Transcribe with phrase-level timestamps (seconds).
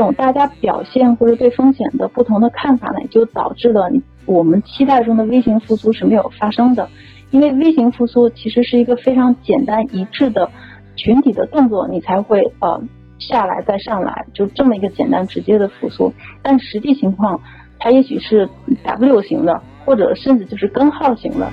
[0.00, 3.90] 种大家表现或者对风险的不同的看法呢，也就导致了
[4.24, 6.88] 我们期待中的 V 型复苏是没有发生的。
[7.30, 10.50] 因为 V 型复苏其实是一个非常简单一致的
[10.96, 12.82] 群体的动作，你才会呃
[13.18, 16.12] 下来再上来，就这么一个简单直接的复苏。
[16.42, 17.40] 但实际情况，
[17.78, 18.48] 它也许是
[18.82, 21.46] W 型的，或者甚至就是根号型的。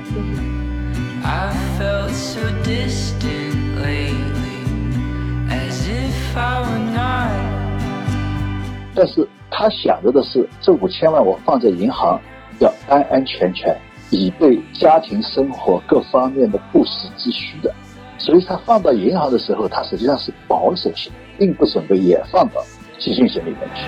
[8.97, 12.19] 但是他想着的是，这五千万我放在银行，
[12.57, 13.77] 要安安全全。
[14.09, 17.71] 以备家庭生活各方面的不时之需的，
[18.17, 22.63] 所以他放到银行的时候，他实际上是保守型，并不准备也放到
[22.97, 23.83] 基金型里面去。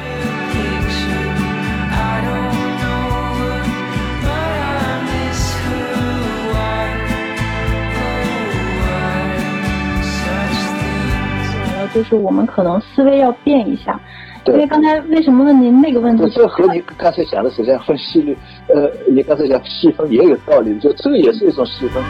[11.92, 14.00] 就是我们可能思维要变一下。
[14.46, 16.28] 因为刚才为什么问您那个问题？
[16.30, 18.36] 这和你刚才讲的实际上分析率，
[18.68, 22.02] 呃，你刚才讲细分也有道理，就这个也是一种细分。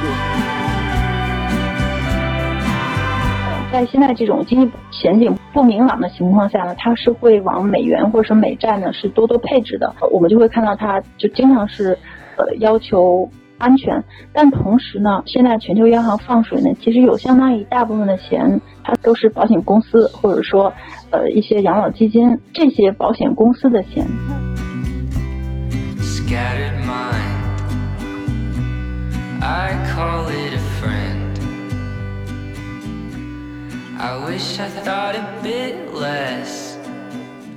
[3.72, 9.94] 在现在这种经济前景不明朗的情况下呢，它是会往美元或者说美债呢是多多配置的。
[10.12, 11.98] 我们就会看到它就经常是
[12.38, 13.30] 呃要求。
[13.62, 20.72] 安全，但同时呢，现在全球央行放水呢，其实有相当一大部分的钱，它都是保险公司或者说
[21.12, 24.06] 呃一些养老基金这些保险公司的钱。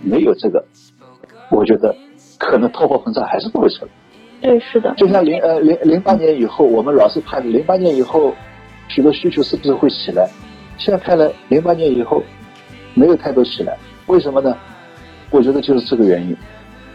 [0.05, 0.65] 没有这个，
[1.51, 1.95] 我觉得
[2.39, 3.91] 可能通货膨胀还是不会出来。
[4.41, 4.93] 对，是的。
[4.97, 8.35] 就像零呃零零八年以后，我们老是盼零八年以后
[8.89, 10.29] 许多需求是不是会起来？
[10.77, 12.23] 现在看来，零八年以后
[12.95, 13.77] 没有太多起来。
[14.07, 14.57] 为什么呢？
[15.31, 16.37] 我觉得就是这个原因。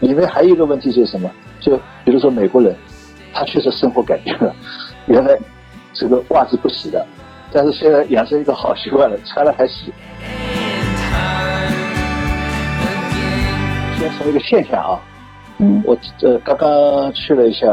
[0.00, 1.30] 里面还有一个问题就是什么？
[1.58, 2.76] 就比如说美国人，
[3.32, 4.54] 他确实生活改变了，
[5.06, 5.36] 原来
[5.92, 7.04] 这个袜子不洗的，
[7.50, 9.92] 但是现在养成一个好习惯了，穿了还洗。
[13.98, 15.00] 先说一个现象啊。
[15.60, 17.66] 嗯，我这刚刚去了一下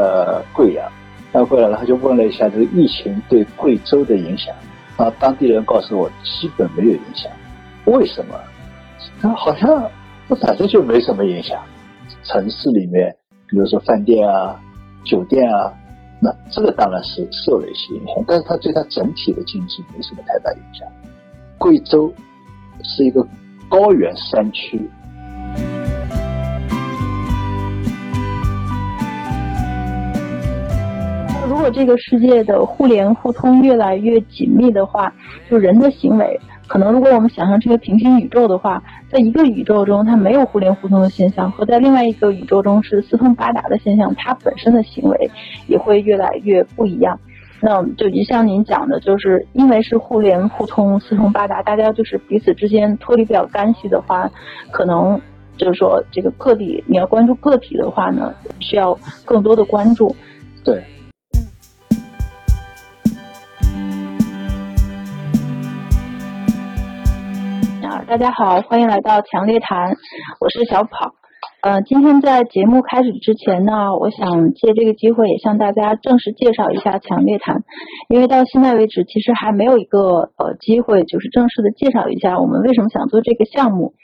[0.52, 0.84] 贵阳，
[1.30, 4.52] 然后回来，然后就问了一下这个疫情对贵州的影响，
[4.96, 7.30] 啊，当地人告诉我基本没有影响。
[7.86, 8.34] 为什么？
[9.20, 9.90] 他好像
[10.28, 11.58] 这反正就没什么影响。
[12.22, 13.14] 城市里面，
[13.48, 14.60] 比如说饭店啊、
[15.04, 15.72] 酒店啊，
[16.20, 20.86] 那这个当然是受了一些影响，但是它对它整体的经济没什么太大影响。
[21.58, 22.12] 贵州
[22.82, 23.26] 是一个
[23.68, 24.90] 高原山区。
[31.48, 35.12] 如果这个世界的互联互通越来越紧密的话，
[35.48, 45.30] 就人的行为，可能如果我们想象这个平行宇宙的话，在一个宇宙中它没有互联互通的现象，和在另外一个宇宙中是四通八达的现象，它本身的行为
[45.68, 47.20] 也会越来越不一样。
[47.60, 54.30] 那就像您讲的，就是因为是互联互通、四通八达，大家就是彼此之间脱离不了干系的话，
[54.72, 55.20] 可能
[55.56, 60.14] 就是说这个个体你要关注个体的话呢，需要更多的关注。
[60.64, 60.82] 对。
[67.86, 69.94] 大家好，欢迎来到强烈谈，
[70.40, 71.14] 我是小跑。
[71.62, 77.62] 呃，今天在节目开始之前呢，我想借这个机会也向大家正式介绍一下强烈谈，
[78.08, 83.94] 因为到现在为止，其实还没有一个呃机会，就是正式的介绍一下我们为什么想做这个项目。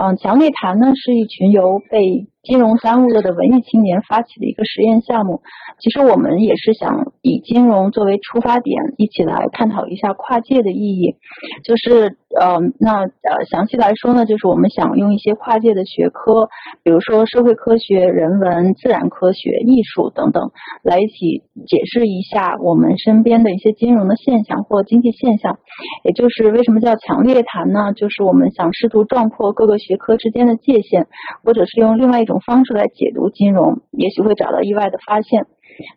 [0.00, 5.42] 嗯，强烈谈呢是一群由被金融耽误了的文艺青年发起的一个实验项目。
[5.80, 11.16] 其实我们也是想以金融作为出发点，一起来探讨一下跨界的意义。
[11.64, 16.48] 就是呃，那呃，详细来说呢，就是我们想用一些跨界的学科，
[16.82, 20.50] 比如说社会科学、人文、自然科学、艺术等等，
[20.82, 25.58] 来一起解释一下我们身边的一些金融的现象或经济现象。
[26.04, 27.92] 也就是为什么叫强烈谈呢？
[27.94, 31.06] 就是我们想试图撞破各个学科之间的界限，
[31.42, 35.46] 或者是用另外一种方式来解读金融，也许会找到意外的发现。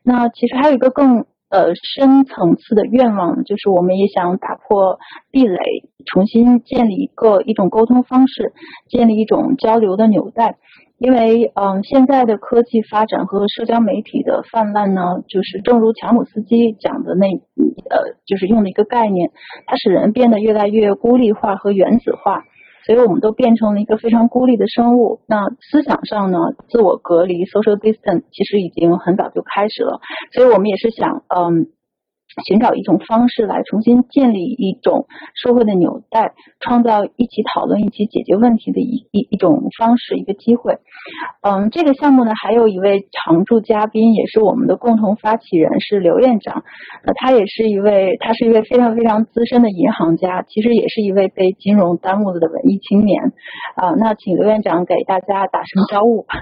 [0.03, 4.99] 那其实还有一个更呃深层次的愿望，就是我们也想打破
[5.31, 5.59] 壁垒，
[6.05, 8.53] 重新建立一个一种沟通方式，
[8.87, 10.57] 建立一种交流的纽带。
[10.99, 17.25] 因为嗯，现在的科技发展和社交媒体的泛滥呢，就是正如乔姆斯基讲的那
[17.89, 19.31] 呃，就是用的一个概念，
[19.65, 22.43] 它使人变得越来越孤立化和原子化。
[22.85, 25.21] 所以我们都变成了一个非常孤立的生物。
[25.27, 26.39] 那思想上呢，
[26.69, 29.99] 自我隔离 （social distance） 其实已经很早就开始了。
[30.33, 31.67] 所以我们也是想，嗯，
[32.45, 40.77] 寻找一种方式来重新建立一种社会的纽带，创造一起讨论、一起解决问题的一一一种方式、一个机会。
[41.41, 46.63] 嗯，这个项目呢，还有一位常驻嘉宾，也是我们的共同发起人，是刘院长。
[47.03, 53.33] 那他也是一位，他是一位非常非常资深的银行家，其实也是一位被金融耽误了的文艺青年。
[53.75, 56.39] 啊，那请刘院长给大家打声招呼吧。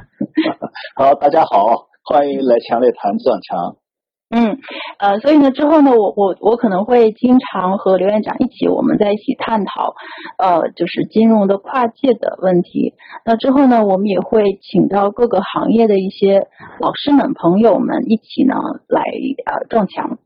[0.96, 3.87] 好，大家好，欢迎来强烈谈撞墙。
[4.30, 4.58] 嗯，
[5.00, 9.94] 呃，所以呢，之后呢，我我我可能会经常和刘院长一起，我们在一起探讨，
[10.38, 12.94] 呃，就是金融的跨界的问题。
[13.24, 16.48] 那之后呢，我们也会请到各个行业的一些
[16.82, 18.56] 老师们、朋友们一起呢，
[18.90, 19.02] 来
[19.46, 20.18] 呃撞墙，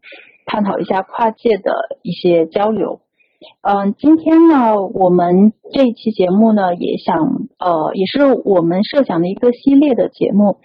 [0.48, 1.72] 探讨一下跨界的
[2.02, 3.02] 一些交流。
[3.64, 7.18] 嗯，今天呢，我们这一期节目呢，也想
[7.58, 10.58] 呃，也是我们设想的一个系列的节目。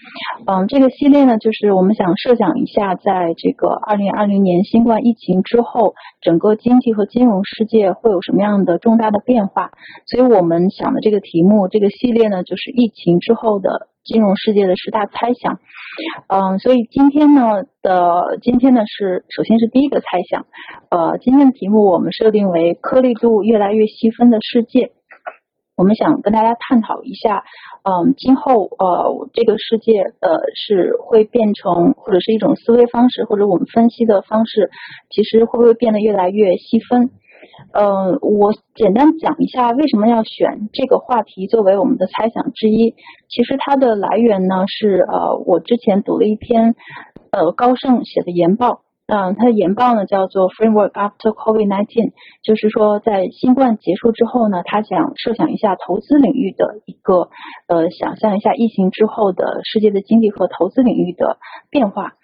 [0.46, 9.70] 嗯，这个系列呢，就是我们想设想一下，在这个二零二零年新冠疫情之后，整个经济和金融世界会有什么样的重大的变化。
[10.06, 13.88] 所以我们想的这个题目，这个系列呢，就是疫情之后的。
[14.06, 15.58] 金融世界的十大猜想，
[16.28, 20.46] 嗯，所以今天呢的今天呢是首先是第一个猜想，
[20.90, 24.92] 呃，今天的题目我们设定为颗粒度越来越细分的世界，
[25.76, 27.42] 我们想跟大家探讨一下，
[27.82, 34.70] 嗯，今后呃这个世界呃是会变成或者是一种思维方式或者我们分析的方式，
[35.10, 37.10] 其实会不会变得越来越细分？
[37.72, 42.94] 嗯，我简单讲一下为什么要选这个话题作为我们的猜想之一。
[43.28, 46.74] 其实它的来源呢是呃，我之前读了一篇
[47.30, 52.12] 呃高盛写的研报，嗯，它的研报呢叫做 Framework After COVID-19，
[52.42, 57.28] 就是说在新冠结束之后呢，他想设想一下投资领域的一个
[57.68, 61.38] 呃，想象一下疫情之后的世界的经济和投资领域的
[61.70, 62.14] 变化。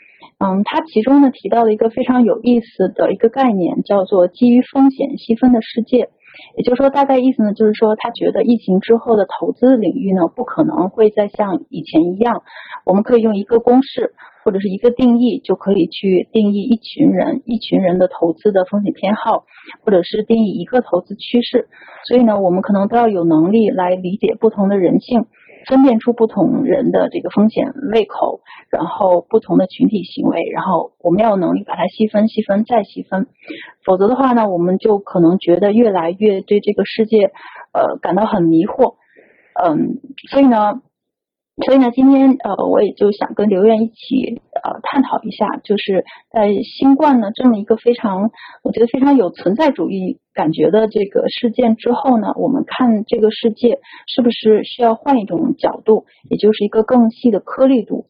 [0.45, 6.09] 嗯，他其中呢提到了一个非常有意思的一个概念，叫做基于风险细分的世界。
[6.57, 12.43] 也就是说，大概意思呢，就是说他觉得疫情之后的投资领域呢，不可能会再像以前一样，
[12.85, 19.45] 我们可以用一个公式或者是一个定义就可以去定义一群人、一群人的投资的风险偏好，
[19.85, 21.69] 或者是定义一个投资趋势。
[22.09, 25.27] 所以呢，我们可能都要有能力来理解不同的人性。
[25.67, 33.27] 分辨出不同人的这个风险胃口，然后不同的群体行为，然后我们要有能力把它细分、细分再细分，
[33.85, 37.33] 否则的话呢，我们就可能觉得越来越对这个世界
[37.73, 38.97] 呃感到很迷惑，
[39.55, 40.01] 嗯，
[40.31, 40.83] 所以呢。
[41.65, 48.31] 所以呢，今天呃，我也就想跟刘院一起呃探讨一下，就是在新冠呢这么一个非常
[48.63, 58.07] 我觉得非常有存在主义感觉的这个事件之后呢，我们看这个世界是不是需要换一种角度，也就是一个更细的颗粒度。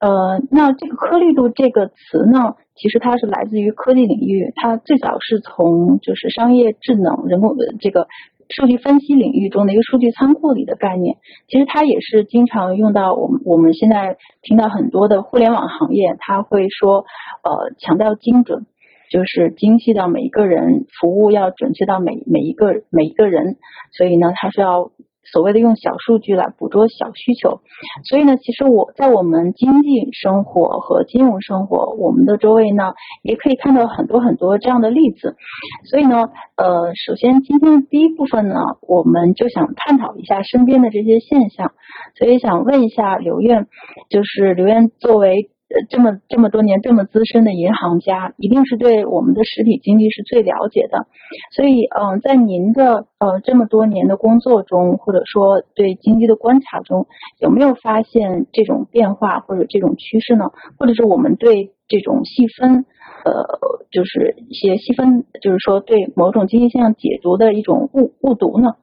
[0.00, 8.08] 呃，那这个颗粒度这个词呢，其实它是来自于科技领域，它最早是从就是商业智能、人工的这个。
[8.52, 11.16] 数据分析领域中的一个数据仓库里的概念，
[11.48, 17.04] 其实它也是经常用到我们我们现在听到很多的互联网行业，它会说
[17.42, 18.66] 呃强调精准，
[19.10, 23.56] 就是精细到每一个人，服务要准确到每每一个每一个人，
[23.92, 24.92] 所以呢，它是要。
[25.30, 27.60] 所谓的用小数据来捕捉小需求，
[28.08, 35.36] 所以呢，其实我在我们经济生活和金融生活，我们的周围呢，也可以看到很多很多这样的例子。
[35.88, 41.72] 所以呢，呃，首先今天第一部分呢，我们就想探讨一下身边的这些现象。
[42.18, 43.68] 所以想问一下刘院，
[44.10, 45.51] 就是刘院作为。
[45.88, 51.06] 这么这么多年这么资深的银行家，一定是对我们的实体经济是最了解的。
[51.54, 57.06] 所以，嗯，在您的呃这么多年的工作中，或者说对经济的观察中，
[57.40, 60.50] 有没有发现这种变化或者这种趋势呢？
[60.78, 62.84] 或者是我们对这种细分，
[63.24, 63.32] 呃，
[63.90, 68.76] 就是一些细分，就是说对某种经济现象解读的一种误误读呢？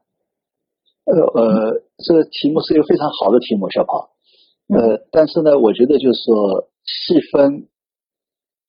[1.05, 4.09] 呃呃，这个题目是一个非常好的题目，小跑。
[4.69, 6.67] 呃，但是呢，我觉得就是说。
[6.89, 7.69] 细分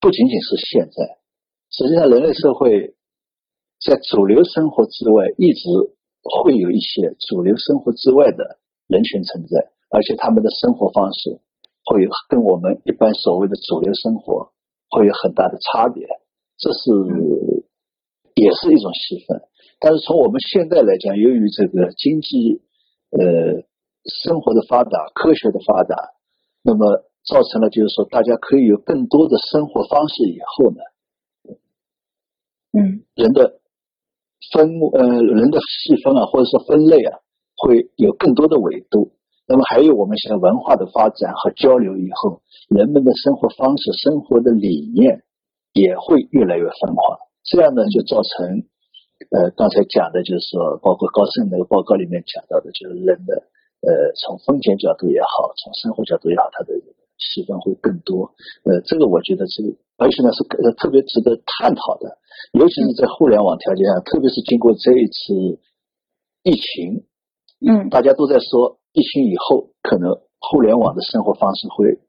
[0.00, 1.18] 不仅仅是现在，
[1.70, 2.94] 实际上人类社会
[3.80, 5.68] 在主流生活之外，一直
[6.20, 8.58] 会有一些主流生活之外的
[8.88, 11.40] 人群存在，而且他们的生活方式
[11.84, 14.52] 会跟我们一般所谓的主流生活
[14.90, 16.06] 会有很大的差别，
[16.58, 16.90] 这是
[18.34, 19.40] 也是一种细分。
[19.80, 22.60] 但是从我们现在来讲，由于这个经济
[23.12, 23.64] 呃
[24.24, 25.96] 生活的发达、科学的发达，
[26.62, 27.09] 那么。
[27.24, 30.80] 造成了就是说，大家可以有更多的生活方式以后呢，
[32.72, 33.60] 嗯，人的
[34.52, 37.18] 分呃人的细分啊，或者是分类啊，
[37.56, 39.12] 会有更多的维度。
[39.46, 45.24] 那么还有我们现在文化的发展和交流以后，人们的生活方式、生活的理念
[45.72, 47.18] 也会越来越分化。
[47.42, 48.62] 这样呢，就造成
[49.30, 53.42] 呃刚才讲的就是说，包括高盛那个报告里面讲到的，就是人的
[53.82, 56.72] 呃从风险角度也好，从生活角度也好，他的
[57.20, 58.32] 习惯会更多。
[58.64, 62.18] 呃，这个我觉得这个，而且呢是呃特别值得探讨的，
[62.52, 65.60] 尤其是在互联网条件下，特别是经过这一次
[66.42, 67.04] 疫情，
[67.60, 72.00] 嗯大家都在说疫情以后可能互联网的生活方式会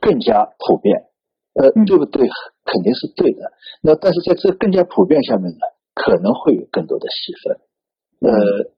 [0.00, 1.08] 更加普遍，
[1.54, 2.28] 呃嗯，对不对？
[2.64, 3.52] 肯定是对的。
[3.82, 5.58] 那但是在这更加普遍下面呢，
[5.94, 7.58] 可能会有更多的细分。
[8.20, 8.32] 呃，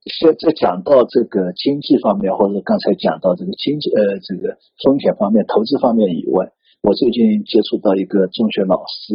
[0.04, 9.14] 现在讲到这个经济方面，或者刚才讲到这个经济呃这个风险方面、投资方面以外，我最近接触到一个中学老师，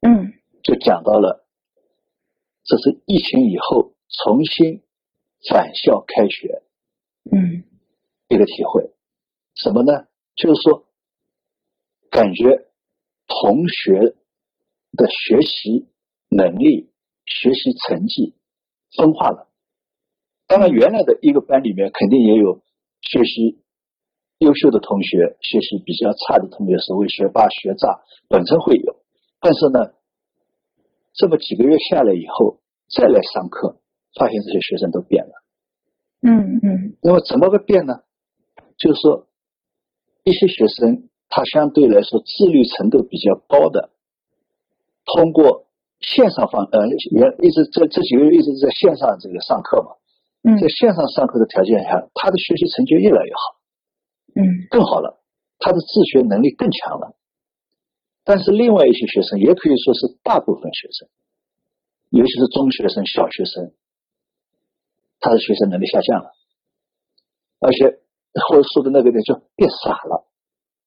[0.00, 0.32] 嗯
[0.62, 1.46] 就讲到了，
[2.64, 4.82] 这是疫情以后重新
[5.48, 6.62] 返校开学
[7.30, 7.62] 嗯
[8.28, 8.90] 一个体会。
[9.54, 10.06] 什么呢？
[10.34, 10.84] 就是说，
[12.10, 12.66] 感觉
[13.28, 14.16] 同学
[14.96, 15.86] 的学习
[16.28, 16.90] 能力、
[17.24, 18.34] 学习成绩
[18.96, 19.48] 分化了。
[20.46, 22.60] 当然，原来的一个班里面肯定也有
[23.00, 23.58] 学习
[24.38, 28.96] 优秀的同学，学习比较差的同学，所谓学霸、学渣，本身会有。
[29.40, 29.94] 但是呢，
[31.14, 32.58] 这么几个月下来以后，
[32.94, 33.78] 再来上课，
[34.14, 35.32] 发现这些学生都变了。
[36.20, 38.02] 嗯嗯那么怎么个变呢？
[38.76, 39.26] 就是说，
[40.24, 43.90] 一些学生他相对来说自律程度比较高的，
[45.04, 45.63] 通过
[46.06, 49.90] 线上方呃原一直这这几个月一直在线上这个上课嘛，
[50.42, 53.42] 嗯在线上上课的条件下，他的学习成绩越来越好，
[54.36, 55.22] 嗯更好了，
[55.58, 57.16] 他的自学能力更强了。
[58.24, 61.08] 但是另外一些学生，也可以说是大部分学生，
[62.10, 63.72] 尤其是中学生、小学生，
[65.20, 66.30] 他的学习能力下降了，
[67.60, 68.00] 而且
[68.48, 70.26] 或者说的那个呢，就变傻了，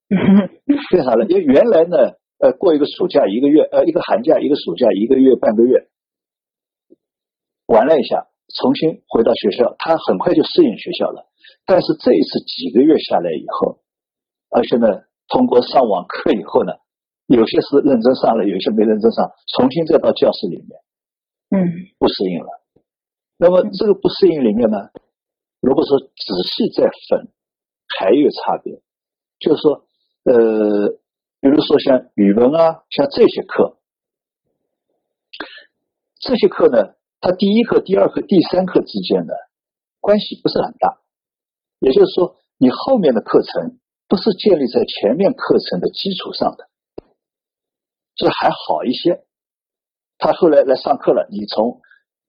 [0.09, 0.49] 嗯
[0.89, 1.25] 变傻了。
[1.27, 5.87] 因为原来呢，呃，过一个暑假一个月，呃，一个寒假一个暑假一个月半个月，
[7.65, 11.25] 玩了一下，重新回到学校，他很快就适应学校了。
[11.65, 13.79] 但是这一次几个月下来以后，
[14.49, 14.87] 而且呢，
[15.27, 16.73] 通过上网课以后呢，
[17.25, 20.79] 有些是认真上了，有些没认真上，重新再到教室里面，
[21.49, 22.49] 嗯不适应了。
[23.37, 24.77] 那么这个不适应里面呢，
[25.59, 27.27] 如果说仔细再分，
[27.99, 28.81] 还有差别，
[29.39, 29.85] 就是说，
[30.23, 30.97] 呃，
[31.47, 33.77] 比如说像语文啊，像这些课，
[36.19, 39.33] 这些课呢，它第一课、第二课、第三课之间的
[40.01, 40.99] 关系不是很大，
[41.79, 46.67] 也就是说，你后面的课程不是建立在前面课程的基础上的，
[48.17, 49.23] 这还好一些。
[50.17, 51.79] 他后来来上课了，你从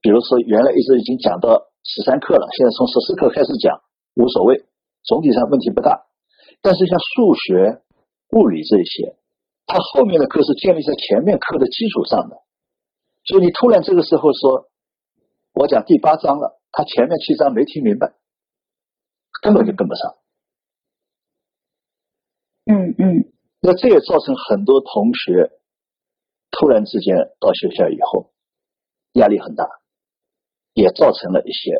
[0.01, 3.83] 比如说原来一直已经讲到十三课了，现在从十四课开始讲，
[4.15, 4.63] 无所谓，
[5.03, 6.07] 总体上问题不大。
[6.63, 7.83] 但是像数学、
[8.31, 9.17] 物理这些，
[9.67, 12.37] 它后面的课是建立在前面课的基础上的，
[13.25, 14.71] 所以你突然这个时候说，
[15.55, 18.13] 我讲第八章了，他前面七章没听明白，
[19.43, 20.17] 根本就跟不上。
[22.67, 25.51] 嗯嗯那这也造成很多同学
[26.51, 28.31] 突然之间到学校以后
[29.15, 29.65] 压力很大，
[30.75, 31.73] 也造成了一些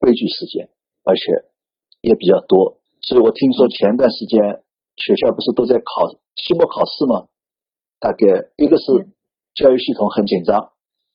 [0.00, 0.68] 悲剧事件，
[1.04, 1.22] 而且
[2.00, 2.80] 也比较多。
[3.02, 4.62] 所以我听说前段时间
[4.96, 7.28] 学校不是都在考期末考试吗？
[7.98, 9.08] 大概一个是
[9.54, 10.72] 教育系统很紧张，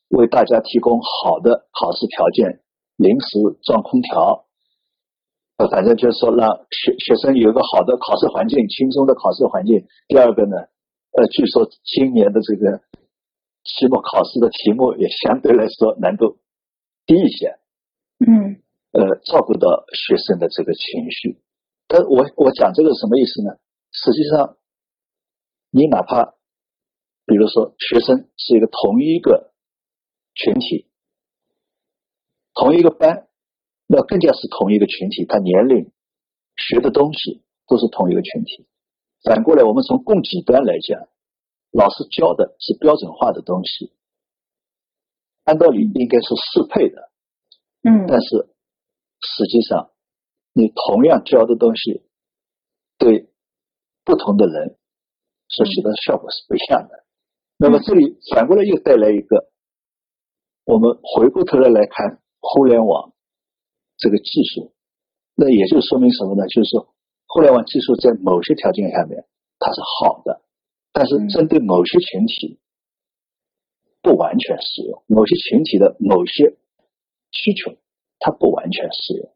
[0.10, 2.62] 为大家提供好的考试条件，
[2.96, 4.46] 临时装空调，
[5.58, 9.86] 呃，反正就是说让学学生有一个好的考试环境，轻松的考试环境。
[10.08, 10.56] 第二个呢，
[11.12, 12.82] 呃，据说今年的这个
[13.64, 16.38] 期末考试的题目也相对来说难度
[17.06, 17.60] 低一些，
[18.26, 18.62] 嗯
[18.94, 21.42] 呃，照顾到学生的这个情绪。
[21.88, 23.58] 但我我讲这个什么意思呢？
[24.04, 24.58] 实际上，
[25.72, 26.36] 你哪怕
[27.26, 29.52] 比如说学生是一个同一个
[30.36, 30.88] 群体，
[32.54, 33.28] 同一个班，
[33.88, 35.92] 那更加是同一个群体，他年龄、
[36.56, 38.68] 学的东西都是同一个群体。
[39.24, 41.10] 反过来，我们从供给端来讲，
[41.72, 43.92] 老师教的是标准化的东西，
[45.44, 47.10] 按道理应该是适配的，
[47.82, 48.28] 嗯但是
[49.20, 49.90] 实际上，
[50.54, 52.04] 你同样教的东西，
[53.00, 53.28] 对
[54.08, 54.78] 不同的人
[55.50, 57.04] 所起到的效果是不一样的。
[57.58, 59.52] 那么这里反过来又带来一个，
[60.64, 63.12] 我们回过头来来看互联网
[63.98, 64.72] 这个技术，
[65.36, 66.48] 那也就说明什么呢？
[66.48, 66.96] 就是说，
[67.28, 69.26] 互联网技术在某些条件下面
[69.60, 70.42] 它是好的，
[70.94, 72.60] 但是针对某些群体
[74.02, 76.56] 不完全适用，某些群体的某些
[77.32, 77.76] 需求
[78.20, 79.30] 它不完全适用，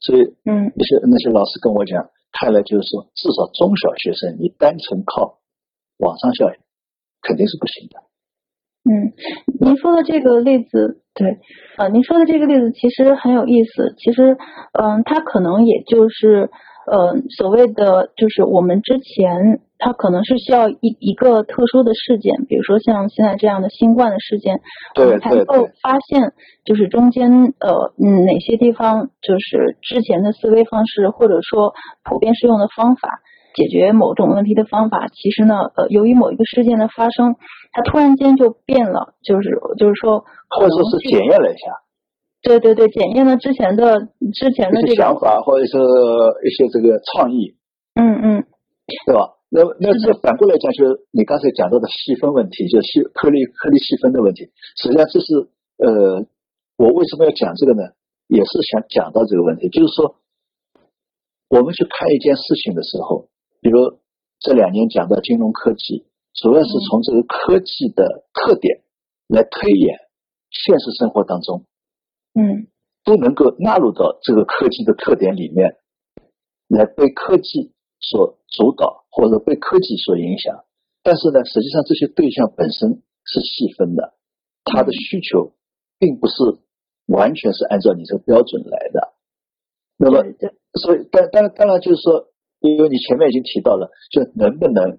[0.00, 0.72] 所以嗯。
[0.74, 5.38] 那些那些老师跟我讲，看来就是说，至少中小学生你单纯靠
[5.98, 6.58] 网上教育
[7.22, 8.02] 肯定是不行的。
[8.88, 9.12] 嗯，
[9.60, 11.38] 您说的这个例子，对，
[11.76, 13.94] 呃，您说的这个例子其实很有意思。
[13.98, 14.38] 其实，
[14.72, 16.48] 嗯，它可能也就是，
[16.86, 24.60] 呃，所谓的就是我们之前，它可能是需要一一个特殊的事件，比如说像现在这样的新冠的事件，
[24.96, 26.32] 我们才能够发现，
[26.64, 31.72] 就是中间呃，嗯，哪些地方就是之前的思维方式，或者说
[32.04, 33.20] 普遍适用的方法。
[33.54, 37.34] 解决某种问题的方法，其实呢，呃，由于某一个事件的发生，
[37.72, 41.72] 它突然间就变了，就是就是说，或者是检验了一下，
[42.40, 43.98] 对对对，检验了之前的
[44.32, 47.56] 之前的这个想法，或者是一些这个创意，
[47.98, 48.44] 嗯嗯，
[49.06, 49.37] 对吧？
[49.48, 56.26] 那那这反过来讲，就是你刚才讲到的细分问题，就细颗粒颗粒细分的问题，实际上这是呃，
[56.76, 57.82] 我为什么要讲这个呢？
[58.28, 60.16] 也是想讲到这个问题，就是说，
[61.48, 63.28] 我们去看一件事情的时候。
[63.60, 63.98] 比如
[64.38, 68.82] 这两年讲到金融科技，主要是从这个科技的特点
[69.26, 69.98] 来推演
[70.50, 71.64] 现实生活当中，
[72.34, 72.68] 嗯，
[73.02, 75.76] 都能够纳入到这个科技的特点里面，
[76.68, 80.62] 来被科技所主导或者被科技所影响。
[81.02, 84.14] 但是呢，实际上这些对象本身是细分的，
[84.62, 85.54] 它的需求
[85.98, 86.34] 并不是
[87.06, 89.14] 完全是按照你这个标准来的。
[89.98, 90.22] 那么，
[90.78, 92.30] 所以当当然当然就是说。
[92.60, 94.98] 因为你前面已经提到了，就能不能，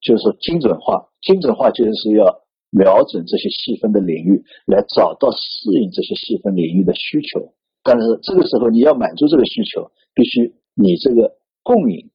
[0.00, 7.52] 就是说精准化，精准化就是要瞄准这些细分的领域，来找到适应这些细分领域的需求。
[7.82, 12.11] 但是这个时候你要满足这个需求，必须你这个供应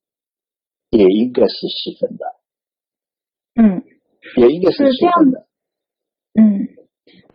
[0.89, 2.25] 也应该是细分的，
[3.55, 3.83] 嗯，
[4.37, 5.47] 也应该是细分的。
[6.39, 6.67] 嗯，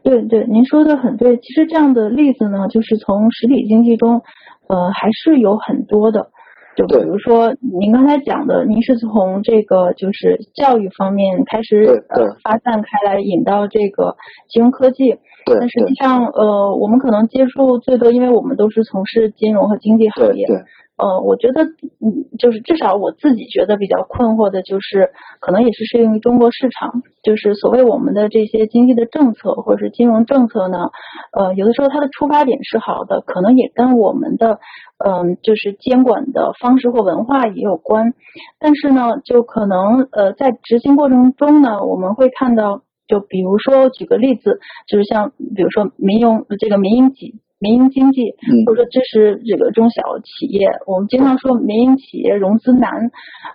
[0.03, 1.37] 对对，您说的很对。
[1.37, 4.23] 其实这样的例子呢，就是从实体经济中，
[4.69, 6.31] 呃，还是有很多的。
[6.75, 14.17] 就比如说您刚才讲的，您是从这个就是教育方面开始呃发散开来，引到这个
[14.49, 15.19] 金融科技。
[15.47, 20.47] 但实际上，呃，我们可能接触最多，因为我们都是从事金融和经济行业。
[20.47, 20.57] 对
[20.99, 30.91] 呃，我觉得，嗯，就是至少我自己觉得比较困惑的，就是可能也是适用于中国市场，就是所谓我们的这些经济的政策或者是金融政策呢，
[31.33, 34.61] 呃，有的时候它的出发点是好的，可能也跟我们的，
[35.05, 38.13] 嗯，就是监管的方式或文化也有关，
[38.61, 47.37] 但是呢，就可能呃在执行过程中呢，我们会看到，就比如说举个例子，就是像比如说民用这个民营企。
[47.63, 48.35] 民营经济，
[48.67, 52.91] 或者说支持这个中小企业，我们经常说民营企业融资难，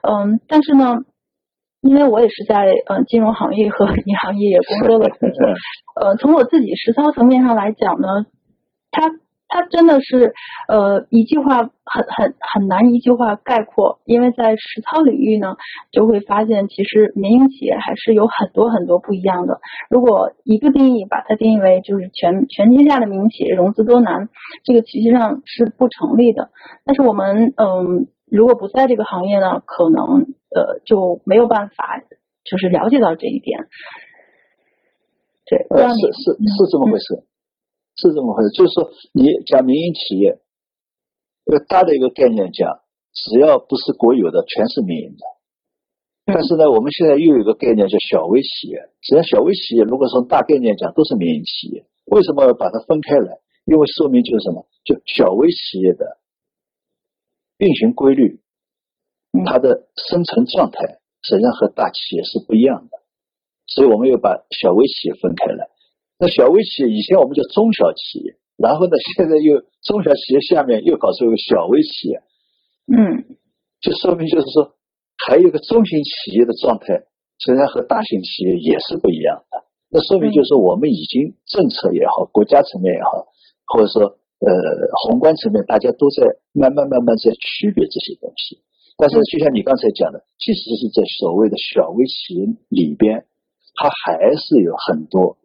[0.01, 0.95] 嗯，但是呢，
[1.81, 5.09] 因为我也是在呃金融行业和银行业也工作了，
[5.99, 8.07] 呃，从我自己实操层面上来讲呢，
[8.91, 9.11] 它。
[9.49, 10.33] 它真的是，
[10.67, 15.55] 呃，一句话很很很难一句话概括，因为在实操领域呢，
[15.91, 19.59] 就会发现其实民营企业还是有很多很多不一样的。
[19.89, 24.27] 如果一个定义把它定义为就是全全天下的民营企业融资都难，
[24.63, 26.49] 这个其实际上是不成立的。
[26.83, 32.01] 但是我们嗯，如果不在这个行业呢，可能呃就没有办法
[32.43, 33.67] 就是了解到这一点。
[35.45, 37.23] 对，呃是是是这么回事。
[37.97, 40.39] 是这么回事，就是说，你讲民营企业，
[41.49, 42.81] 呃，大的一个概念讲，
[43.11, 45.25] 只要不是国有的，全是民营的。
[46.25, 48.77] 但是呢，我们现在又有一个概念叫小微企业。
[49.01, 51.85] 实际上，小微企业如果从大概念讲，都是民营企业。
[52.05, 53.39] 为什么要把它分开来？
[53.65, 54.67] 因为说明就是什么？
[54.83, 56.19] 就小微企业的
[57.57, 58.41] 运行规律，
[59.45, 62.99] 它的生存状态实际上和大企业是不一样的。
[63.65, 65.69] 所以，我们又把小微企业分开来。
[66.19, 72.21] 那小微企业以前我们叫中小企业，然后呢，现在又中小企业下面又搞出一个小微企业，
[72.89, 73.37] 嗯，
[73.81, 74.73] 就说明就是说，
[75.17, 77.05] 还有个中型企业的状态，
[77.37, 79.65] 虽然和大型企业也是不一样的。
[79.89, 83.29] 那说明就是我们已经政策也好，国家层面也好，
[83.69, 84.49] 或者说呃
[85.05, 88.59] 宏观层面，大家都在慢慢慢慢在区别这些东西。
[88.97, 93.25] 但是就像你刚才讲的，即使是在所谓的小微企业里边，
[93.75, 95.37] 它还是有很多。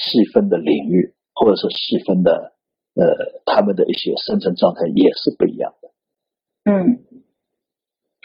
[0.00, 2.54] 细分的领域，或者说细分的，
[2.94, 5.90] 呃，他们的一些生存状态也是不一样的。
[6.64, 7.04] 嗯，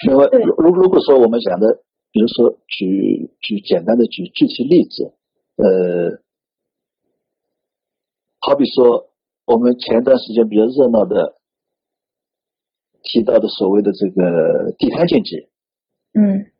[0.08, 0.26] 那么
[0.58, 5.14] 如如果说我们讲的，比如说举举简单的举具体例子，
[5.58, 6.22] 呃，
[8.40, 9.10] 好比说
[9.46, 11.36] 我们前段时间比较热闹的
[13.04, 15.50] 提到的所谓的这个地摊经济，
[16.14, 16.55] 嗯。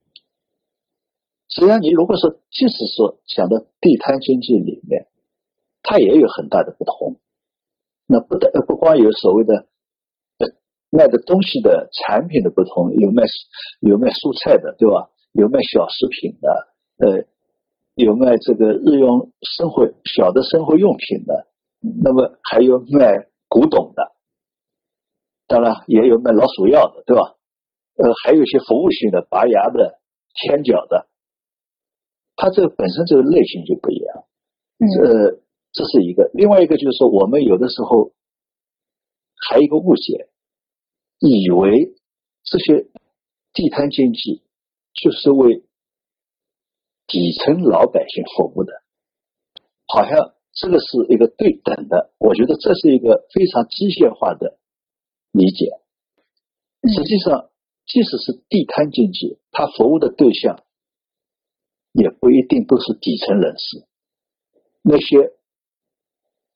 [1.56, 5.08] 实际上，你如果说，即使说讲到地摊经济里面，
[5.84, 7.16] 它也有很大的不同。
[8.08, 9.66] 那不但不光有所谓的
[10.90, 13.24] 卖的东西的产品的不同，有卖
[13.80, 15.10] 有卖蔬菜的，对吧？
[15.32, 16.68] 有卖小食品的，
[17.00, 17.26] 呃，
[17.96, 21.48] 有卖这个日用生活小的生活用品的，
[22.04, 24.12] 那么还有卖古董的，
[25.48, 27.36] 当然也有卖老鼠药的，对吧？
[27.96, 30.00] 呃，还有一些服务性的，拔牙的、
[30.36, 31.08] 牵脚的，
[32.36, 34.26] 它这个本身这个类型就不一样。
[34.78, 38.14] 这这是一个，另外一个就是说，我们有的时候
[39.50, 40.30] 还有一个误解，
[41.20, 41.96] 以为
[42.44, 42.88] 这些
[43.54, 44.42] 地摊经济
[44.94, 45.64] 就是为
[47.08, 48.74] 底层老百姓服务的，
[49.88, 52.14] 好像这个是一个对等的。
[52.18, 54.58] 我觉得这是一个非常机械化的
[55.32, 55.72] 理解。
[56.84, 57.50] 实际上，
[57.86, 60.65] 即使是地摊经济，它服务的对象
[61.96, 63.88] 也不一定都是底层人士。
[64.84, 65.32] 那些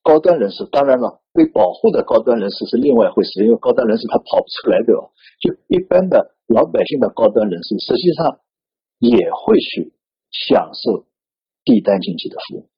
[0.03, 5.01] 高端人士，当然了，被保护的高端人士是另外一回事，因为高端人士他跑不出来，对吧？
[5.39, 8.39] 就一般的老百姓的高端人士，实际上
[8.99, 9.93] 也会去
[10.31, 11.05] 享受
[11.63, 12.69] 地摊经济的服务。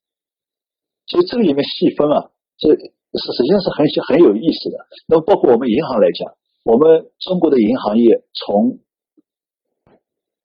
[1.07, 4.77] 所以这个里面细分啊，这是实际上是很很有意思的。
[5.07, 8.79] 那么包括我们银行来讲，我们中国的银行业从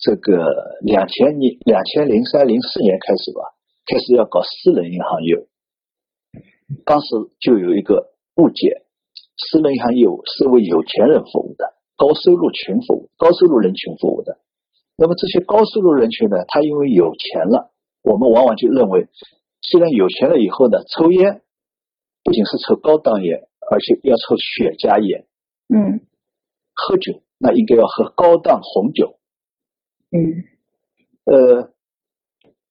[0.06, 3.58] 这个两千年、两千零三、零四年开始吧。
[3.86, 5.46] 开始要搞私人银行业务，
[6.84, 7.06] 当时
[7.40, 8.82] 就有一个误解：
[9.36, 14.38] 私人银行业务是为有钱人服务的，高收入群服务、高收入人群服务的。
[14.96, 19.06] 那么这些高收入人群呢，他因为有钱了，我们往往就认为，
[19.60, 21.42] 既然有钱了以后呢，抽烟
[22.22, 25.26] 不仅是抽高档烟，而且要抽雪茄烟。
[25.68, 26.00] 嗯，
[26.74, 29.15] 喝酒那应该要喝高档红酒。
[30.10, 30.44] 嗯，
[31.24, 31.72] 呃，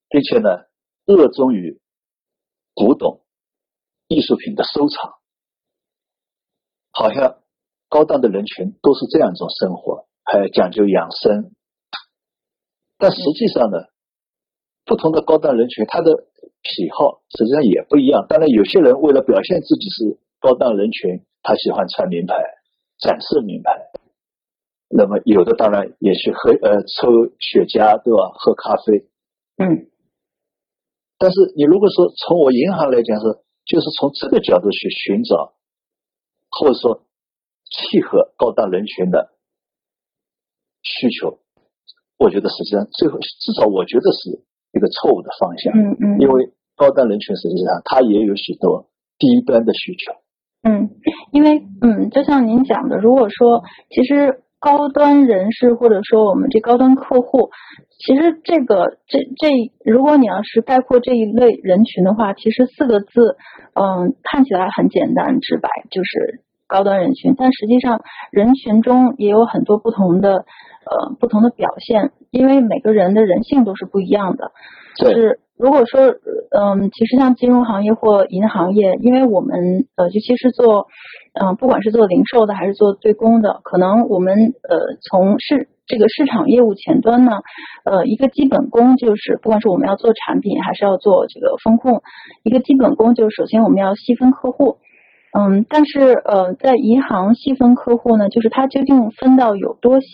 [0.10, 0.66] 并且呢。
[1.08, 1.80] 热衷于
[2.74, 3.22] 古董
[4.08, 5.14] 艺术品的收藏，
[6.90, 7.44] 好像
[7.90, 11.52] 高档的人群都是这样一种生活，还讲究养生。
[12.98, 13.78] 但实际上呢，
[14.84, 16.26] 不同的高档人群，他的
[16.64, 18.26] 喜好实际上也不一样。
[18.28, 22.34] 当然，有些人为了表现自己是高档人群，他喜欢穿名牌、
[22.98, 23.92] 展示名牌。
[24.98, 28.32] 那么，有的当然也去喝呃抽雪茄，对吧？
[28.40, 29.04] 喝咖啡，
[29.60, 29.92] 嗯。
[31.20, 35.52] 但是你如果说从我银行来讲是，就是从这个角度去寻找，
[36.50, 37.04] 或者说
[37.68, 39.36] 契合高档人群的
[40.82, 41.40] 需求，
[42.18, 45.74] 我觉得实际上最后至少我觉得是一个错误的方向。
[45.76, 46.22] 嗯嗯。
[46.22, 48.88] 因为高端人群实际上他也有许多
[49.20, 50.14] 低端的需求。
[50.64, 50.90] 嗯，
[51.34, 54.40] 因为嗯，就像您讲的，如果说其实。
[54.60, 57.52] 高端人士或者说我们这高端客户，
[58.00, 63.38] 其实这个这这，如果你要是概括这一类人群的话，其实四个字，
[63.74, 67.36] 嗯，看起来很简单直白，就是高端人群。
[67.38, 68.02] 但实际上，
[68.32, 70.46] 人群中也有很多不同的
[70.86, 74.52] 呃不同的表现，因为每个人的人性都是不一样的。
[74.98, 76.16] 就是如果说
[76.58, 80.88] 嗯，其实像金融行业或银行业，因为我们呃，尤其是做。
[81.38, 87.42] 嗯，不管是做零售的还是做对公的，可能我们呃从市这个市场业务前端呢，
[87.84, 92.02] 呃一个基本功就是，不管是我们要做产品还是要做这个风控，
[92.44, 94.78] 一个基本功就是首先我们要细分客户，
[95.38, 100.08] 嗯，但是呃在银行细分客户呢，就是它究竟分到有多细，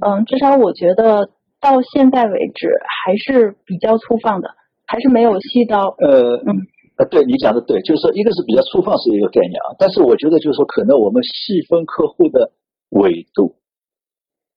[0.00, 2.68] 嗯，至少我觉得到现在为止
[3.04, 4.50] 还是比较粗放的，
[4.86, 6.66] 还是没有细到呃嗯。
[6.94, 12.52] 呃，对你讲的对，就是说一个是比较粗放是一个概念啊，但是我觉得就是说可能我们细分客户的
[12.90, 13.56] 维度，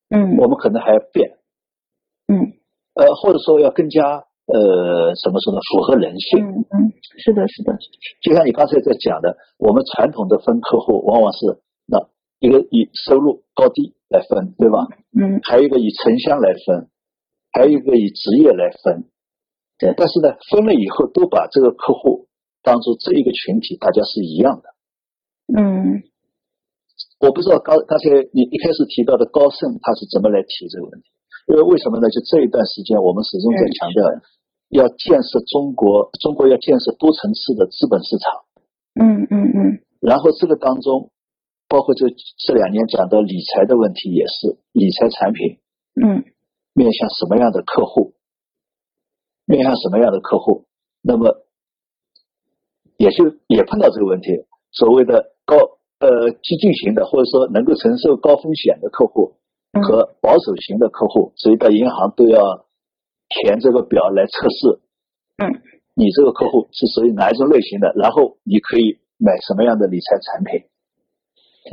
[0.09, 1.37] 嗯，我们可能还要变，
[2.27, 2.51] 嗯，
[2.93, 7.77] 呃，或者说要更加呃，怎么说呢，符合人性，嗯嗯，是的，是的，
[8.21, 11.97] 就像你刚才在讲的，我们传统的分客户往往是那
[12.37, 14.85] 一个以收入高低来分，对吧？
[15.17, 16.89] 嗯，还有一个以城乡来分，
[17.51, 19.09] 还有一个以职业来分。
[19.79, 22.27] 对，但是呢，分了以后都把这个客户
[22.61, 24.69] 当做这一个群体，大家是一样的。
[25.57, 26.03] 嗯，
[27.19, 31.09] 我不知道刚刚才你一开始提到的高盛他是怎么来提这个问题？
[31.47, 32.09] 因为为什么呢？
[32.09, 34.01] 就这一段时间，我们始终在强调
[34.69, 38.45] 要建设中国，中国要建设多层次的资本市场。
[38.95, 39.81] 嗯嗯嗯。
[39.99, 41.11] 然后这个当中，
[41.67, 45.59] 包括这这两年讲到理财的问题，也是理财产品。
[46.01, 46.23] 嗯。
[46.73, 48.13] 面向什么样的客户？
[49.45, 50.65] 面向什么样的客户，
[51.01, 51.45] 那么
[52.97, 54.45] 也就也碰到这个问题。
[54.71, 55.55] 所谓的高
[55.99, 59.35] 呃激进型的，或者说能够承受高风险的客户
[59.83, 62.64] 和保守型的客户，所以到银行都要
[63.29, 64.79] 填这个表来测试。
[65.37, 65.61] 嗯，
[65.95, 67.93] 你这个客户是属于哪一种类型的？
[67.95, 70.67] 然后你可以买什么样的理财产品？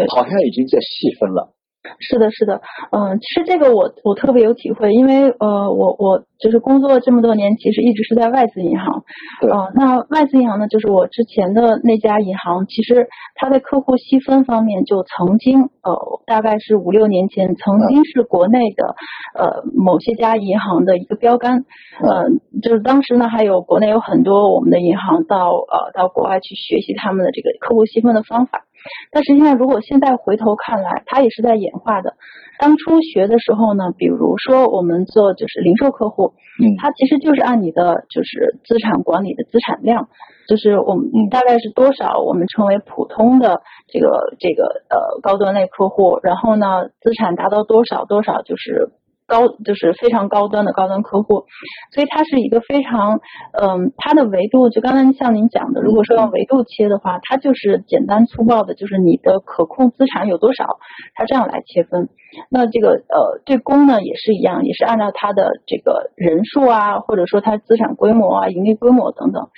[0.08, 1.54] 好像已经在细分了。
[1.98, 2.60] 是的，是的，
[2.92, 9.02] 嗯，其实这个我我特别有体会，因为呃，我我就是工作这么多年，其实一直是在外资银行，
[9.42, 18.94] 呃，那外资银行呢，就是我之前的那家银行，其实它在客户细分方面就曾经呃，大概是五六年前，曾经是国内的
[19.36, 21.64] 呃某些家银行的一个标杆，
[22.02, 28.62] 嗯，就是当时呢，还有国内有很多我们的银行到呃到国外去学习他们的这个客户细分的方法。
[29.10, 32.14] 但实际上，如果现在回头看来，它也是在演化的。
[32.58, 40.08] 当初学的时候呢，比如说我们做就是零售客户，嗯，它其实就是按你的就是资产管理的资产量，
[40.48, 48.90] 就是我们大概是多少，我们称为普通的这个这个呃高端类客户，然后呢，资产达到多少多少就是。
[49.26, 51.46] 高就是非常高端的高端客户，
[51.92, 53.20] 所以它是一个非常
[53.52, 60.78] 嗯，它的维度就刚才像您讲的，如果说用维度切的话，它就是简单粗暴的，就是你的可控资产有多少，
[61.14, 62.08] 它这样来切分。
[62.50, 69.48] 那这个呃对公呢也是一样，也是按照它的这个人数啊，或者说它资产规模啊、盈利规模等等。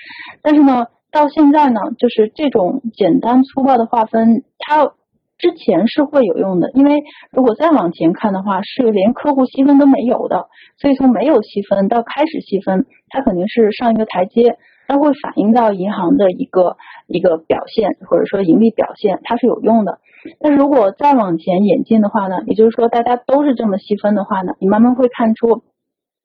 [0.42, 4.92] 但是呢，到现在呢，就是这种简单粗暴的划分，它。
[5.36, 10.46] 之前是会有用的，因为如果再往前看的话，是连客户细分都没有的，
[10.78, 19.98] 所以从没有细分到开始细分，它肯定是上一个台阶，它会反映到银行的一个一个表现或者说盈利表现，它是有用的。
[20.40, 25.64] 但是如果再往前演进的话呢，也就是说大家都是这么细分的话呢，你慢慢会看出，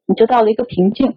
[0.07, 1.15] 你就到了一个瓶颈，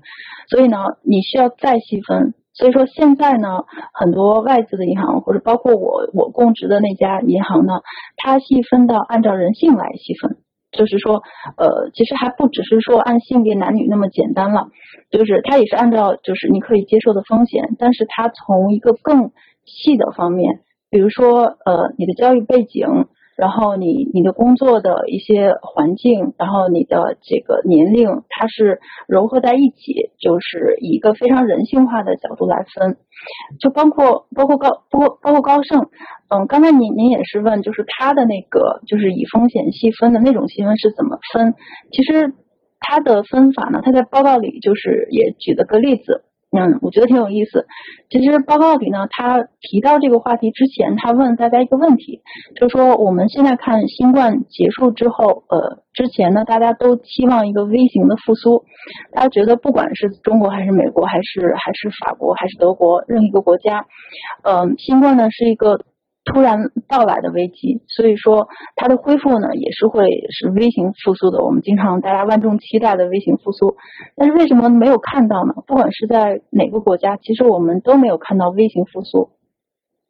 [0.49, 2.35] 所以呢，你需要再细分。
[2.55, 7.81] 所以说现在呢，很多外资的银行或者包括我我供职的那家银行呢，
[8.17, 10.37] 它细分到按照人性来细分，
[10.71, 11.23] 就是说，
[11.57, 14.69] 呃，其实还不只是说按性别男女那么简单了，
[15.11, 19.33] 就是它也是按照就是你可以接受的风险，但是它从一个更
[19.65, 20.61] 细的方面，
[20.91, 23.09] 比如说呃你的教育背景。
[23.37, 32.99] 然后你你的工作的一些环境，然后你的这个年龄，它是糅合在一起，就是以一个非常人性化的角度来分，
[33.59, 35.89] 就包括包括高包括包括高盛，
[36.29, 41.55] 嗯，刚才您您也是问，就是他的那个就是以风险细分的那种细分是怎么分？
[41.91, 42.35] 其实
[42.81, 46.25] 他的分法呢，他在报告里就是也举了个例子。
[46.55, 47.67] 嗯，我觉得挺有意思。
[48.11, 52.21] 其实报告里呢，他提到这个话题之前，他问大家一个问题，
[52.57, 58.65] 就说我们现在看新冠结束之后，呃，之前呢，大家都期望一个 V 型的复苏，
[59.13, 63.87] 大家觉得不管是中国还是美国，还是还是法国，还是德国，任何一个国家，
[64.43, 65.81] 嗯，新冠呢是一个。
[66.25, 71.45] 突然到来的危机，所以说它的恢复呢也是会是微型复苏的。
[71.45, 73.77] 我们经常大家万众期待的微型复苏，
[74.17, 75.55] 但是为什么没有看到呢？
[75.67, 79.31] 不管是在哪个国家，其实我们都没有看到微型复苏。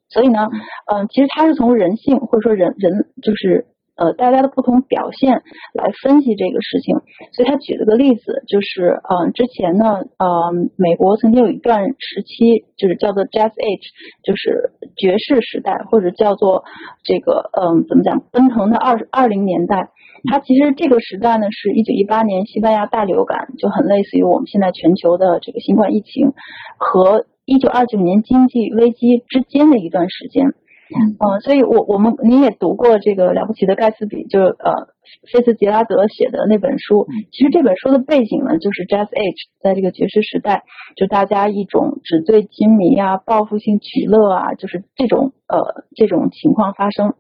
[0.09, 0.49] 所以呢，
[0.93, 3.67] 嗯，其实它是从人性或者说人人就是。
[4.03, 5.31] 呃，大家的不同表现
[5.75, 6.97] 来分析这个事情，
[7.31, 13.87] 所以他举了个例子，就是嗯，之前呢，呃，美国曾经有一段时期，就是叫做 Jazz Age，
[14.25, 16.65] 就是爵士时代，或者叫做
[17.05, 19.91] 这个嗯，怎么讲，奔腾的二二零年代。
[20.29, 26.33] 它其实这个时代呢，是一九一八年西班牙大流感，就很类似于我们现在全球的这个新冠疫情，
[26.77, 30.55] 和一九二九年经济危机之间的一段时间。
[31.19, 34.73] 嗯，所以，我我们你也读过这个了不起的盖茨比，就是呃，
[35.33, 37.07] 菲茨杰拉德写的那本书。
[37.33, 40.65] 其实这本书的背景呢，就是 Jazz Age，在这个爵士时代，
[40.97, 47.15] 就大家一种纸醉金迷啊、报复性取乐啊，就是这种呃这种情况发生。